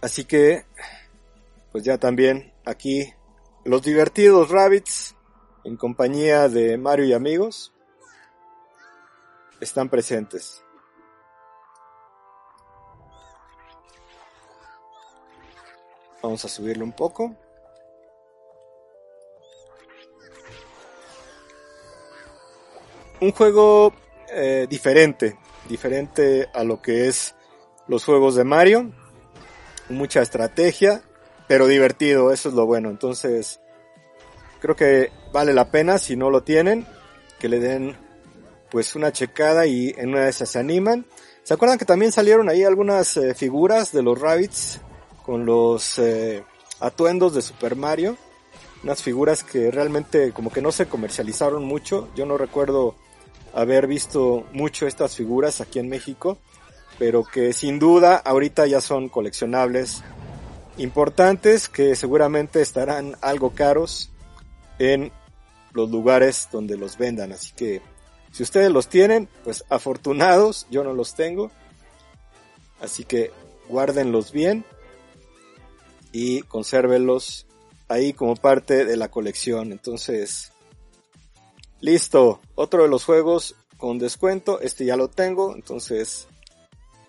Así 0.00 0.24
que, 0.24 0.64
pues 1.72 1.82
ya 1.82 1.98
también 1.98 2.52
aquí 2.64 3.12
los 3.64 3.82
divertidos 3.82 4.50
Rabbits 4.50 5.16
en 5.64 5.76
compañía 5.76 6.48
de 6.48 6.78
Mario 6.78 7.06
y 7.06 7.12
amigos 7.12 7.72
están 9.60 9.88
presentes. 9.88 10.62
Vamos 16.22 16.44
a 16.44 16.48
subirlo 16.48 16.84
un 16.84 16.92
poco. 16.92 17.34
Un 23.20 23.32
juego 23.32 23.92
eh, 24.30 24.66
diferente, 24.68 25.36
diferente 25.68 26.48
a 26.52 26.64
lo 26.64 26.82
que 26.82 27.08
es 27.08 27.34
los 27.88 28.04
juegos 28.04 28.34
de 28.34 28.44
Mario. 28.44 28.92
Mucha 29.88 30.22
estrategia, 30.22 31.02
pero 31.46 31.66
divertido, 31.66 32.32
eso 32.32 32.48
es 32.48 32.54
lo 32.54 32.66
bueno. 32.66 32.90
Entonces, 32.90 33.60
creo 34.60 34.76
que 34.76 35.10
vale 35.32 35.54
la 35.54 35.70
pena 35.70 35.98
si 35.98 36.16
no 36.16 36.30
lo 36.30 36.42
tienen, 36.42 36.86
que 37.38 37.48
le 37.48 37.60
den 37.60 37.96
pues 38.70 38.96
una 38.96 39.12
checada 39.12 39.66
y 39.66 39.94
en 39.96 40.10
una 40.10 40.24
de 40.24 40.30
esas 40.30 40.50
se 40.50 40.58
animan. 40.58 41.06
¿Se 41.44 41.54
acuerdan 41.54 41.78
que 41.78 41.84
también 41.84 42.10
salieron 42.12 42.48
ahí 42.48 42.64
algunas 42.64 43.16
eh, 43.16 43.34
figuras 43.34 43.92
de 43.92 44.02
los 44.02 44.20
Rabbits 44.20 44.80
con 45.26 45.46
los 45.46 45.98
eh, 45.98 46.44
atuendos 46.80 47.34
de 47.34 47.42
Super 47.42 47.76
Mario. 47.76 48.16
Unas 48.82 49.02
figuras 49.02 49.42
que 49.42 49.70
realmente 49.70 50.32
como 50.32 50.50
que 50.50 50.62
no 50.62 50.70
se 50.70 50.86
comercializaron 50.86 51.64
mucho. 51.64 52.08
Yo 52.14 52.26
no 52.26 52.38
recuerdo 52.38 52.94
haber 53.56 53.86
visto 53.86 54.44
mucho 54.52 54.86
estas 54.86 55.16
figuras 55.16 55.62
aquí 55.62 55.78
en 55.78 55.88
México, 55.88 56.38
pero 56.98 57.24
que 57.24 57.54
sin 57.54 57.78
duda 57.78 58.16
ahorita 58.16 58.66
ya 58.66 58.82
son 58.82 59.08
coleccionables 59.08 60.02
importantes 60.76 61.70
que 61.70 61.96
seguramente 61.96 62.60
estarán 62.60 63.16
algo 63.22 63.54
caros 63.54 64.10
en 64.78 65.10
los 65.72 65.90
lugares 65.90 66.48
donde 66.52 66.76
los 66.76 66.98
vendan. 66.98 67.32
Así 67.32 67.52
que 67.56 67.80
si 68.30 68.42
ustedes 68.42 68.70
los 68.70 68.88
tienen, 68.88 69.26
pues 69.42 69.64
afortunados, 69.70 70.66
yo 70.70 70.84
no 70.84 70.92
los 70.92 71.14
tengo. 71.14 71.50
Así 72.78 73.04
que 73.04 73.30
guárdenlos 73.70 74.32
bien 74.32 74.66
y 76.12 76.42
consérvelos 76.42 77.46
ahí 77.88 78.12
como 78.12 78.36
parte 78.36 78.84
de 78.84 78.98
la 78.98 79.08
colección. 79.08 79.72
Entonces, 79.72 80.52
listo. 81.80 82.40
Otro 82.54 82.82
de 82.82 82.88
los 82.88 83.04
juegos 83.04 83.54
con 83.76 83.98
descuento. 83.98 84.60
Este 84.60 84.84
ya 84.84 84.96
lo 84.96 85.08
tengo. 85.08 85.54
Entonces, 85.54 86.28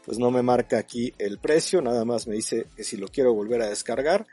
pues 0.06 0.18
no 0.20 0.32
me 0.32 0.42
marca 0.42 0.78
aquí 0.78 1.14
el 1.18 1.40
precio. 1.40 1.82
Nada 1.82 2.06
más 2.06 2.28
me 2.28 2.36
dice 2.36 2.68
que 2.76 2.84
si 2.84 2.98
lo 2.98 3.08
quiero 3.08 3.34
volver 3.34 3.62
a 3.62 3.70
descargar. 3.70 4.26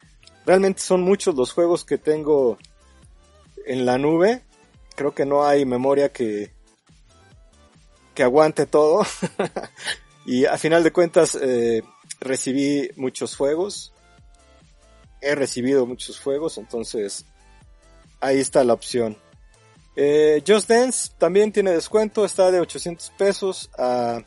Realmente 0.47 0.83
son 0.83 1.03
muchos 1.03 1.35
los 1.35 1.53
juegos 1.53 1.85
que 1.85 1.99
tengo 1.99 2.59
en 3.66 3.87
la 3.87 3.99
nube. 3.99 4.42
Creo 4.94 5.14
que 5.14 5.27
no 5.27 5.44
hay 5.44 5.64
memoria 5.64 6.12
que, 6.12 6.53
que 8.14 8.23
aguante 8.23 8.66
todo. 8.66 9.07
y 10.27 10.44
a 10.44 10.59
final 10.59 10.85
de 10.85 10.92
cuentas, 10.92 11.38
eh, 11.40 11.83
recibí 12.20 12.90
muchos 12.97 13.37
juegos 13.37 13.94
he 15.25 15.35
recibido 15.35 15.87
muchos 15.87 16.20
juegos, 16.20 16.59
entonces 16.59 17.25
ahí 18.20 18.38
está 18.38 18.62
la 18.62 18.75
opción. 18.75 19.16
Eh, 19.97 20.43
Just 20.47 20.69
Dance 20.69 21.13
también 21.19 21.53
tiene 21.53 21.71
descuento, 21.73 22.25
está 22.25 22.51
de 22.51 22.61
800 22.61 23.11
pesos 23.17 23.71
a 23.79 24.23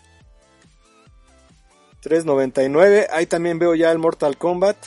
3.99. 2.04 3.08
Ahí 3.12 3.26
también 3.26 3.60
veo 3.60 3.76
ya 3.76 3.92
el 3.92 4.00
Mortal 4.00 4.38
Kombat. 4.38 4.78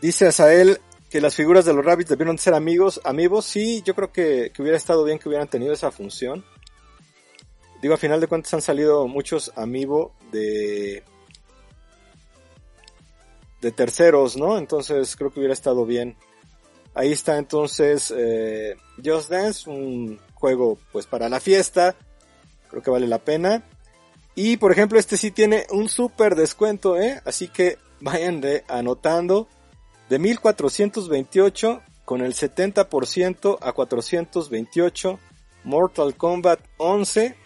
Dice 0.00 0.26
Asael 0.26 0.80
que 1.10 1.20
las 1.20 1.34
figuras 1.34 1.64
de 1.64 1.72
los 1.72 1.84
rabbits 1.84 2.10
debieron 2.10 2.38
ser 2.38 2.54
amigos, 2.54 3.00
amigos. 3.04 3.46
Sí, 3.46 3.82
yo 3.84 3.94
creo 3.94 4.12
que, 4.12 4.50
que 4.52 4.62
hubiera 4.62 4.76
estado 4.76 5.04
bien 5.04 5.18
que 5.18 5.28
hubieran 5.28 5.48
tenido 5.48 5.72
esa 5.72 5.90
función. 5.90 6.44
Digo, 7.80 7.94
a 7.94 7.98
final 7.98 8.20
de 8.20 8.26
cuentas 8.26 8.52
han 8.54 8.62
salido 8.62 9.06
muchos 9.06 9.52
amigos 9.56 10.12
de 10.32 11.02
de 13.60 13.72
terceros, 13.72 14.36
¿no? 14.36 14.58
Entonces 14.58 15.16
creo 15.16 15.32
que 15.32 15.40
hubiera 15.40 15.54
estado 15.54 15.84
bien. 15.84 16.16
Ahí 16.94 17.12
está 17.12 17.38
entonces 17.38 18.12
eh, 18.16 18.76
Just 19.04 19.30
Dance, 19.30 19.70
un 19.70 20.18
juego 20.34 20.78
pues 20.92 21.06
para 21.06 21.28
la 21.28 21.40
fiesta, 21.40 21.94
creo 22.70 22.82
que 22.82 22.90
vale 22.90 23.06
la 23.06 23.18
pena. 23.18 23.62
Y 24.34 24.56
por 24.56 24.72
ejemplo 24.72 24.98
este 24.98 25.16
sí 25.16 25.30
tiene 25.30 25.66
un 25.70 25.88
super 25.88 26.34
descuento, 26.34 26.96
¿eh? 27.00 27.20
Así 27.24 27.48
que 27.48 27.78
vayan 28.00 28.40
de, 28.40 28.64
anotando 28.68 29.48
de 30.08 30.18
1428 30.18 31.82
con 32.04 32.22
el 32.22 32.34
70% 32.34 33.58
a 33.60 33.72
428 33.72 35.18
Mortal 35.64 36.14
Kombat 36.14 36.60
11, 36.78 37.36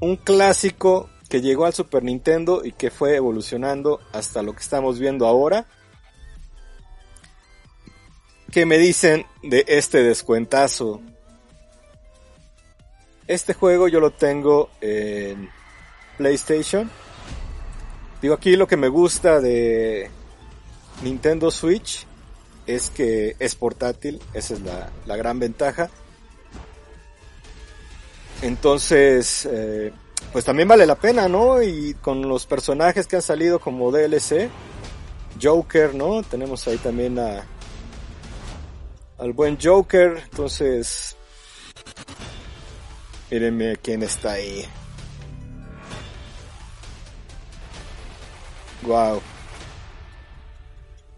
un 0.00 0.16
clásico 0.16 1.08
que 1.28 1.40
llegó 1.40 1.64
al 1.64 1.72
Super 1.72 2.02
Nintendo 2.02 2.62
y 2.64 2.72
que 2.72 2.90
fue 2.90 3.14
evolucionando 3.14 4.00
hasta 4.12 4.42
lo 4.42 4.52
que 4.52 4.60
estamos 4.60 4.98
viendo 4.98 5.26
ahora. 5.26 5.66
¿Qué 8.50 8.66
me 8.66 8.78
dicen 8.78 9.26
de 9.44 9.64
este 9.68 10.02
descuentazo? 10.02 11.00
Este 13.28 13.54
juego 13.54 13.86
yo 13.86 14.00
lo 14.00 14.10
tengo 14.10 14.70
en 14.80 15.48
PlayStation. 16.18 16.90
Digo, 18.20 18.34
aquí 18.34 18.56
lo 18.56 18.66
que 18.66 18.76
me 18.76 18.88
gusta 18.88 19.40
de 19.40 20.10
Nintendo 21.04 21.52
Switch 21.52 22.06
es 22.66 22.90
que 22.90 23.36
es 23.38 23.54
portátil, 23.54 24.20
esa 24.34 24.54
es 24.54 24.62
la, 24.62 24.90
la 25.06 25.16
gran 25.16 25.38
ventaja. 25.38 25.88
Entonces, 28.42 29.46
eh, 29.48 29.92
pues 30.32 30.44
también 30.44 30.66
vale 30.66 30.86
la 30.86 30.96
pena, 30.96 31.28
¿no? 31.28 31.62
Y 31.62 31.94
con 31.94 32.28
los 32.28 32.46
personajes 32.46 33.06
que 33.06 33.14
han 33.14 33.22
salido 33.22 33.60
como 33.60 33.92
DLC, 33.92 34.48
Joker, 35.40 35.94
¿no? 35.94 36.24
Tenemos 36.24 36.66
ahí 36.66 36.78
también 36.78 37.16
a 37.20 37.46
al 39.20 39.32
buen 39.34 39.58
Joker, 39.62 40.16
entonces 40.30 41.16
mírenme 43.30 43.76
quién 43.76 44.02
está 44.02 44.32
ahí. 44.32 44.66
Wow. 48.82 49.20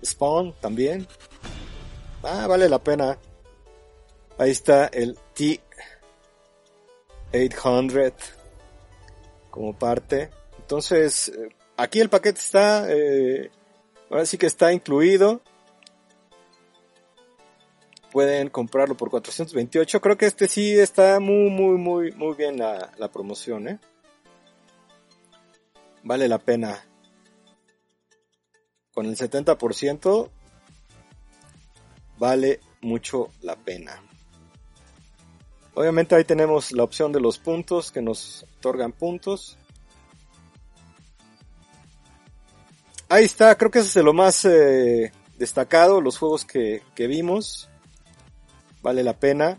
Spawn 0.05 0.53
también. 0.61 1.07
Ah, 2.25 2.47
vale 2.49 2.69
la 2.69 2.83
pena. 2.83 3.19
Ahí 4.37 4.51
está 4.51 4.87
el 4.87 5.17
T800 7.33 8.15
como 9.51 9.79
parte. 9.79 10.31
Entonces, 10.59 11.29
eh, 11.29 11.55
aquí 11.77 12.01
el 12.01 12.09
paquete 12.09 12.41
está, 12.41 12.93
eh, 12.93 13.51
ahora 14.11 14.27
sí 14.27 14.39
que 14.39 14.47
está 14.47 14.73
incluido. 14.73 15.41
Pueden 18.13 18.51
comprarlo 18.51 18.95
por 18.95 19.09
428. 19.09 20.01
Creo 20.03 20.19
que 20.19 20.27
este 20.27 20.47
sí 20.47 20.79
está 20.79 21.19
muy, 21.19 21.49
muy, 21.49 21.79
muy, 21.79 22.13
muy 22.13 22.35
bien 22.37 22.59
la, 22.59 23.11
promoción, 23.11 23.69
¿eh? 23.69 23.79
Vale 26.03 26.29
la 26.29 26.39
pena. 26.39 26.85
Con 28.93 29.07
el 29.07 29.17
70% 29.17 30.29
vale 32.19 32.61
mucho 32.83 33.31
la 33.41 33.57
pena. 33.57 34.03
Obviamente 35.73 36.15
ahí 36.15 36.25
tenemos 36.25 36.73
la 36.73 36.85
opción 36.85 37.13
de 37.13 37.21
los 37.21 37.39
puntos 37.39 37.91
que 37.91 38.03
nos 38.03 38.45
otorgan 38.59 38.93
puntos. 38.93 39.57
ahí 43.09 43.25
está, 43.25 43.55
creo 43.57 43.71
que 43.71 43.81
eso 43.81 43.99
es 43.99 44.05
lo 44.05 44.15
más 44.15 44.45
eh, 44.47 45.13
destacado, 45.39 46.01
los 46.01 46.19
juegos 46.19 46.45
que 46.45 46.83
vimos. 46.97 47.71
Vale 48.83 49.03
la 49.03 49.15
pena 49.15 49.59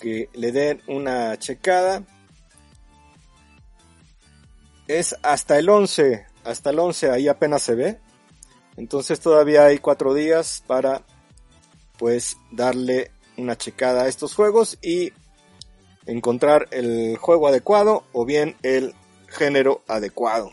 que 0.00 0.28
le 0.34 0.52
den 0.52 0.82
una 0.86 1.38
checada. 1.38 2.02
Es 4.88 5.16
hasta 5.22 5.58
el 5.58 5.68
11, 5.68 6.26
hasta 6.44 6.70
el 6.70 6.78
11 6.78 7.10
ahí 7.10 7.28
apenas 7.28 7.62
se 7.62 7.74
ve. 7.74 7.98
Entonces 8.76 9.20
todavía 9.20 9.66
hay 9.66 9.78
cuatro 9.78 10.12
días 10.12 10.62
para 10.66 11.02
pues 11.98 12.36
darle 12.50 13.10
una 13.36 13.56
checada 13.56 14.02
a 14.02 14.08
estos 14.08 14.34
juegos 14.34 14.78
y 14.82 15.12
encontrar 16.06 16.68
el 16.72 17.16
juego 17.16 17.48
adecuado 17.48 18.04
o 18.12 18.24
bien 18.24 18.56
el 18.62 18.94
género 19.28 19.82
adecuado. 19.86 20.52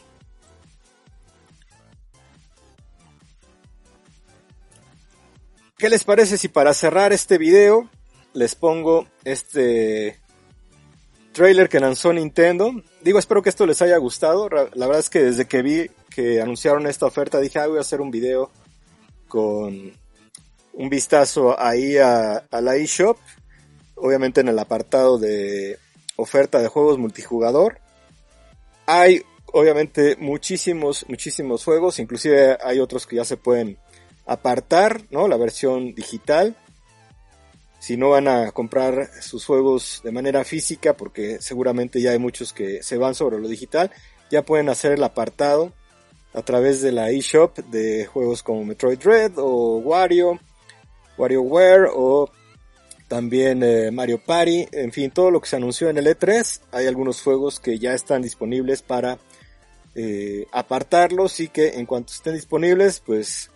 ¿Qué 5.79 5.87
les 5.87 6.03
parece 6.03 6.37
si 6.37 6.49
para 6.49 6.73
cerrar 6.73 7.13
este 7.13 7.37
video 7.37 7.89
les 8.33 8.53
pongo 8.53 9.07
este 9.23 10.19
trailer 11.31 11.69
que 11.69 11.79
lanzó 11.79 12.11
Nintendo? 12.11 12.73
Digo, 13.01 13.17
espero 13.17 13.41
que 13.41 13.47
esto 13.47 13.65
les 13.65 13.81
haya 13.81 13.95
gustado. 13.95 14.49
La 14.49 14.87
verdad 14.87 14.99
es 14.99 15.09
que 15.09 15.23
desde 15.23 15.47
que 15.47 15.61
vi 15.61 15.89
que 16.09 16.41
anunciaron 16.41 16.85
esta 16.85 17.05
oferta 17.05 17.39
dije, 17.39 17.59
ah, 17.59 17.67
voy 17.67 17.77
a 17.77 17.81
hacer 17.81 18.01
un 18.01 18.11
video 18.11 18.51
con 19.29 19.93
un 20.73 20.89
vistazo 20.89 21.57
ahí 21.57 21.95
a, 21.97 22.39
a 22.51 22.59
la 22.59 22.75
eShop. 22.75 23.17
Obviamente 23.95 24.41
en 24.41 24.49
el 24.49 24.59
apartado 24.59 25.17
de 25.17 25.79
oferta 26.17 26.59
de 26.59 26.67
juegos 26.67 26.97
multijugador. 26.97 27.79
Hay 28.85 29.23
obviamente 29.53 30.17
muchísimos, 30.17 31.05
muchísimos 31.07 31.63
juegos. 31.63 31.99
Inclusive 31.99 32.57
hay 32.61 32.81
otros 32.81 33.07
que 33.07 33.15
ya 33.15 33.23
se 33.23 33.37
pueden 33.37 33.77
apartar, 34.29 35.01
¿no? 35.09 35.27
La 35.27 35.37
versión 35.37 35.95
digital. 35.95 36.55
Si 37.79 37.97
no 37.97 38.09
van 38.09 38.27
a 38.27 38.51
comprar 38.51 39.09
sus 39.21 39.45
juegos 39.45 40.01
de 40.03 40.11
manera 40.11 40.43
física, 40.43 40.93
porque 40.93 41.41
seguramente 41.41 42.01
ya 42.01 42.11
hay 42.11 42.19
muchos 42.19 42.53
que 42.53 42.83
se 42.83 42.97
van 42.97 43.15
sobre 43.15 43.39
lo 43.39 43.47
digital, 43.47 43.91
ya 44.29 44.43
pueden 44.43 44.69
hacer 44.69 44.91
el 44.91 45.03
apartado 45.03 45.73
a 46.33 46.43
través 46.43 46.81
de 46.81 46.91
la 46.91 47.09
eShop 47.09 47.57
de 47.57 48.05
juegos 48.05 48.43
como 48.43 48.63
Metroid 48.63 48.99
Dread 48.99 49.31
o 49.37 49.77
Wario, 49.77 50.39
WarioWare 51.17 51.89
o 51.93 52.29
también 53.07 53.63
eh, 53.63 53.89
Mario 53.91 54.21
Party, 54.23 54.67
en 54.71 54.91
fin, 54.91 55.09
todo 55.09 55.31
lo 55.31 55.41
que 55.41 55.49
se 55.49 55.55
anunció 55.55 55.89
en 55.89 55.97
el 55.97 56.05
E3. 56.05 56.61
Hay 56.71 56.85
algunos 56.85 57.23
juegos 57.23 57.59
que 57.59 57.79
ya 57.79 57.95
están 57.95 58.21
disponibles 58.21 58.83
para 58.83 59.17
eh, 59.95 60.45
apartarlos 60.51 61.39
y 61.39 61.47
que 61.47 61.79
en 61.79 61.87
cuanto 61.87 62.13
estén 62.13 62.35
disponibles, 62.35 62.99
pues 62.99 63.49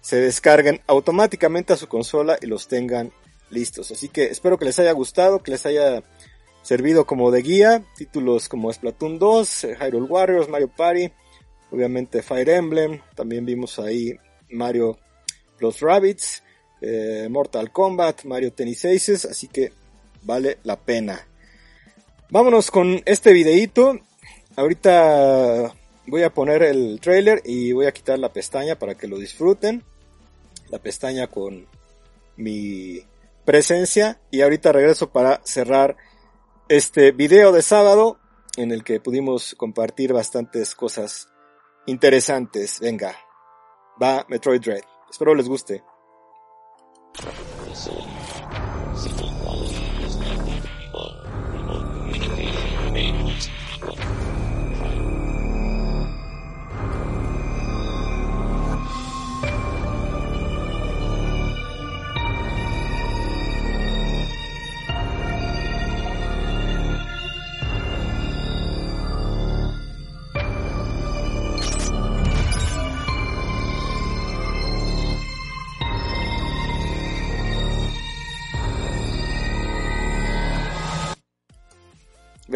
se 0.00 0.16
descarguen 0.16 0.80
automáticamente 0.86 1.72
a 1.72 1.76
su 1.76 1.88
consola 1.88 2.38
y 2.40 2.46
los 2.46 2.68
tengan 2.68 3.12
listos. 3.50 3.90
Así 3.90 4.08
que 4.08 4.24
espero 4.24 4.58
que 4.58 4.64
les 4.64 4.78
haya 4.78 4.92
gustado, 4.92 5.42
que 5.42 5.50
les 5.50 5.66
haya 5.66 6.02
servido 6.62 7.06
como 7.06 7.30
de 7.30 7.42
guía. 7.42 7.84
Títulos 7.96 8.48
como 8.48 8.72
Splatoon 8.72 9.18
2, 9.18 9.64
eh, 9.64 9.76
Hyrule 9.80 10.06
Warriors, 10.06 10.48
Mario 10.48 10.68
Party, 10.68 11.10
obviamente 11.70 12.22
Fire 12.22 12.48
Emblem. 12.48 13.00
También 13.14 13.44
vimos 13.44 13.78
ahí 13.78 14.16
Mario 14.50 14.98
Plus 15.56 15.80
Rabbits, 15.80 16.42
eh, 16.80 17.28
Mortal 17.30 17.72
Kombat, 17.72 18.24
Mario 18.24 18.52
Tennis 18.52 18.84
Aces. 18.84 19.24
Así 19.24 19.48
que 19.48 19.72
vale 20.22 20.58
la 20.62 20.76
pena. 20.76 21.26
Vámonos 22.30 22.70
con 22.70 23.02
este 23.06 23.32
videito. 23.32 23.98
Ahorita 24.56 25.72
voy 26.08 26.22
a 26.22 26.32
poner 26.32 26.62
el 26.62 27.00
trailer 27.00 27.42
y 27.44 27.72
voy 27.72 27.86
a 27.86 27.92
quitar 27.92 28.18
la 28.18 28.32
pestaña 28.32 28.78
para 28.78 28.94
que 28.94 29.08
lo 29.08 29.18
disfruten 29.18 29.84
la 30.70 30.78
pestaña 30.78 31.26
con 31.28 31.66
mi 32.36 33.00
presencia 33.44 34.20
y 34.30 34.42
ahorita 34.42 34.72
regreso 34.72 35.10
para 35.10 35.40
cerrar 35.44 35.96
este 36.68 37.12
video 37.12 37.52
de 37.52 37.62
sábado 37.62 38.18
en 38.56 38.72
el 38.72 38.84
que 38.84 39.00
pudimos 39.00 39.54
compartir 39.54 40.12
bastantes 40.12 40.74
cosas 40.74 41.28
interesantes. 41.86 42.80
Venga, 42.80 43.16
va 44.00 44.26
Metroid. 44.28 44.62
Espero 45.10 45.34
les 45.34 45.48
guste. 45.48 45.82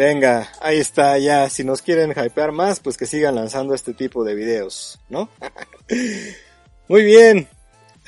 Venga, 0.05 0.51
ahí 0.61 0.81
está 0.81 1.17
ya. 1.19 1.49
Si 1.49 1.63
nos 1.63 1.81
quieren 1.81 2.11
hypear 2.11 2.51
más, 2.51 2.81
pues 2.81 2.97
que 2.97 3.07
sigan 3.07 3.37
lanzando 3.37 3.73
este 3.73 3.95
tipo 3.95 4.25
de 4.25 4.35
videos, 4.35 4.99
¿no? 5.09 5.29
Muy 6.89 7.05
bien. 7.05 7.47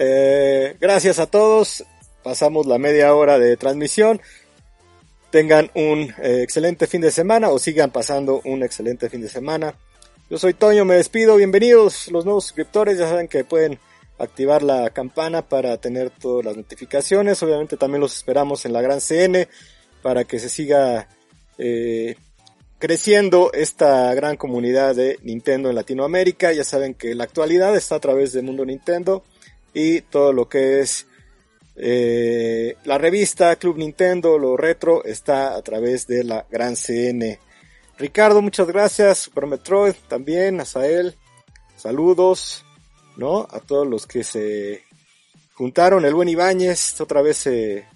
Eh, 0.01 0.77
gracias 0.81 1.21
a 1.21 1.27
todos. 1.27 1.85
Pasamos 2.25 2.67
la 2.67 2.79
media 2.79 3.15
hora 3.15 3.39
de 3.39 3.57
transmisión. 3.57 4.21
Tengan 5.31 5.71
un 5.75 6.13
eh, 6.21 6.41
excelente 6.43 6.89
fin 6.89 7.01
de 7.01 7.13
semana 7.13 7.51
o 7.51 7.61
sigan 7.61 7.93
pasando 7.93 8.41
un 8.45 8.65
excelente 8.65 9.09
fin 9.09 9.21
de 9.21 9.29
semana. 9.29 9.77
Yo 10.29 10.37
soy 10.37 10.53
Toño, 10.53 10.85
me 10.85 10.97
despido. 10.97 11.37
Bienvenidos 11.37 12.11
los 12.11 12.25
nuevos 12.25 12.47
suscriptores. 12.47 12.99
Ya 12.99 13.09
saben 13.09 13.29
que 13.29 13.45
pueden 13.45 13.79
activar 14.19 14.65
la 14.65 14.91
campana 14.91 15.43
para 15.43 15.77
tener 15.77 16.11
todas 16.11 16.45
las 16.45 16.57
notificaciones. 16.57 17.41
Obviamente 17.45 17.77
también 17.77 18.01
los 18.01 18.17
esperamos 18.17 18.65
en 18.65 18.73
la 18.73 18.83
gran 18.83 19.01
CN 19.01 19.47
para 20.03 20.25
que 20.25 20.41
se 20.41 20.49
siga 20.49 21.07
eh, 21.59 22.17
creciendo 22.79 23.53
esta 23.53 24.13
gran 24.15 24.37
comunidad 24.37 24.95
de 24.95 25.19
Nintendo 25.23 25.71
en 25.71 25.77
Latinoamérica. 25.77 26.53
Ya 26.53 26.65
saben 26.65 26.95
que 26.95 27.15
la 27.15 27.25
actualidad 27.25 27.77
está 27.77 27.97
a 27.97 28.01
través 28.01 28.33
de 28.33 28.43
Mundo 28.43 28.65
Nintendo 28.65 29.25
y 29.73 30.03
todo 30.03 30.33
lo 30.33 30.49
que 30.49 30.81
es 30.81 31.07
eh, 31.77 32.77
la 32.85 32.99
revista 32.99 33.57
Club 33.57 33.79
Nintendo, 33.79 34.39
lo 34.39 34.57
retro, 34.57 35.05
está 35.05 35.57
a 35.57 35.63
través 35.63 36.07
de 36.07 36.25
la 36.25 36.47
gran 36.51 36.77
CN. 36.77 37.39
Ricardo, 37.99 38.43
muchas 38.43 38.67
gracias. 38.67 39.19
Super 39.19 39.47
Metroid 39.47 39.95
también, 40.09 40.61
Asael, 40.61 41.17
saludos, 41.77 42.65
¿no? 43.17 43.47
A 43.51 43.61
todos 43.61 43.87
los 43.87 44.07
que 44.07 44.25
se 44.25 44.83
juntaron. 45.55 46.05
El 46.05 46.15
buen 46.15 46.29
Ibáñez 46.29 47.01
otra 47.01 47.23
vez 47.23 47.39
se, 47.39 47.87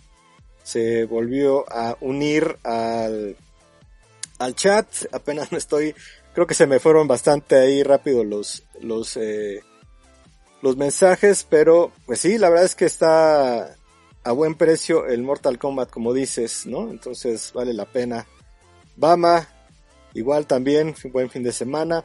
se 0.62 1.04
volvió 1.04 1.64
a 1.70 1.96
unir 2.00 2.58
al 2.62 3.36
al 4.38 4.54
chat. 4.54 4.86
Apenas 5.12 5.52
me 5.52 5.58
estoy, 5.58 5.94
creo 6.34 6.46
que 6.46 6.54
se 6.54 6.66
me 6.66 6.78
fueron 6.80 7.08
bastante 7.08 7.56
ahí 7.56 7.82
rápido 7.82 8.24
los, 8.24 8.64
los, 8.80 9.16
eh, 9.16 9.62
los 10.62 10.76
mensajes, 10.76 11.46
pero 11.48 11.92
pues 12.06 12.20
sí, 12.20 12.38
la 12.38 12.48
verdad 12.48 12.64
es 12.64 12.74
que 12.74 12.86
está 12.86 13.76
a 14.24 14.32
buen 14.32 14.54
precio 14.54 15.06
el 15.06 15.22
Mortal 15.22 15.58
Kombat, 15.58 15.90
como 15.90 16.12
dices, 16.12 16.66
¿no? 16.66 16.90
Entonces 16.90 17.52
vale 17.54 17.72
la 17.72 17.86
pena. 17.86 18.26
Bama, 18.96 19.48
igual 20.14 20.46
también, 20.46 20.94
buen 21.12 21.30
fin 21.30 21.42
de 21.42 21.52
semana. 21.52 22.04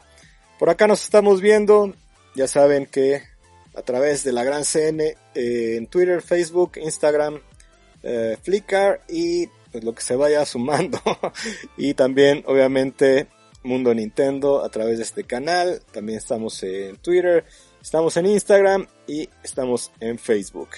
Por 0.58 0.70
acá 0.70 0.86
nos 0.86 1.02
estamos 1.02 1.40
viendo, 1.40 1.92
ya 2.34 2.46
saben 2.46 2.86
que 2.86 3.22
a 3.74 3.82
través 3.82 4.22
de 4.22 4.32
la 4.32 4.44
Gran 4.44 4.64
CN 4.64 5.16
eh, 5.34 5.76
en 5.76 5.86
Twitter, 5.88 6.22
Facebook, 6.22 6.72
Instagram, 6.76 7.40
eh, 8.02 8.36
Flickr 8.42 9.00
y 9.08 9.48
pues 9.74 9.82
lo 9.82 9.92
que 9.92 10.02
se 10.02 10.14
vaya 10.14 10.46
sumando. 10.46 11.00
y 11.76 11.94
también, 11.94 12.44
obviamente, 12.46 13.26
Mundo 13.64 13.92
Nintendo 13.92 14.64
a 14.64 14.68
través 14.68 14.98
de 14.98 15.02
este 15.02 15.24
canal. 15.24 15.82
También 15.90 16.16
estamos 16.16 16.62
en 16.62 16.96
Twitter, 16.98 17.44
estamos 17.82 18.16
en 18.16 18.26
Instagram 18.26 18.86
y 19.08 19.28
estamos 19.42 19.90
en 19.98 20.16
Facebook. 20.16 20.68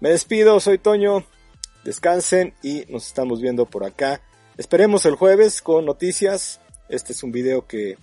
Me 0.00 0.08
despido, 0.08 0.58
soy 0.60 0.78
Toño. 0.78 1.26
Descansen 1.84 2.54
y 2.62 2.86
nos 2.88 3.06
estamos 3.06 3.42
viendo 3.42 3.66
por 3.66 3.84
acá. 3.84 4.22
Esperemos 4.56 5.04
el 5.04 5.14
jueves 5.14 5.60
con 5.60 5.84
noticias. 5.84 6.58
Este 6.88 7.12
es 7.12 7.22
un 7.22 7.32
video 7.32 7.66
que 7.66 7.98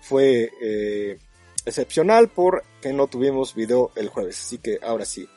fue 0.00 0.50
eh, 0.62 1.18
excepcional 1.66 2.28
porque 2.28 2.94
no 2.94 3.08
tuvimos 3.08 3.54
video 3.54 3.92
el 3.94 4.08
jueves. 4.08 4.40
Así 4.40 4.56
que 4.56 4.78
ahora 4.82 5.04
sí, 5.04 5.28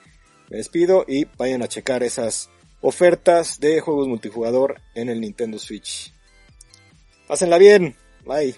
me 0.50 0.60
despido 0.60 1.04
y 1.06 1.26
vayan 1.26 1.62
a 1.62 1.68
checar 1.68 2.04
esas 2.04 2.50
ofertas 2.82 3.59
de 3.59 3.82
juegos 3.82 4.07
multijugador 4.07 4.82
en 4.95 5.09
el 5.09 5.21
Nintendo 5.21 5.59
Switch. 5.59 6.13
Pásenla 7.27 7.57
bien. 7.57 7.95
Bye. 8.25 8.55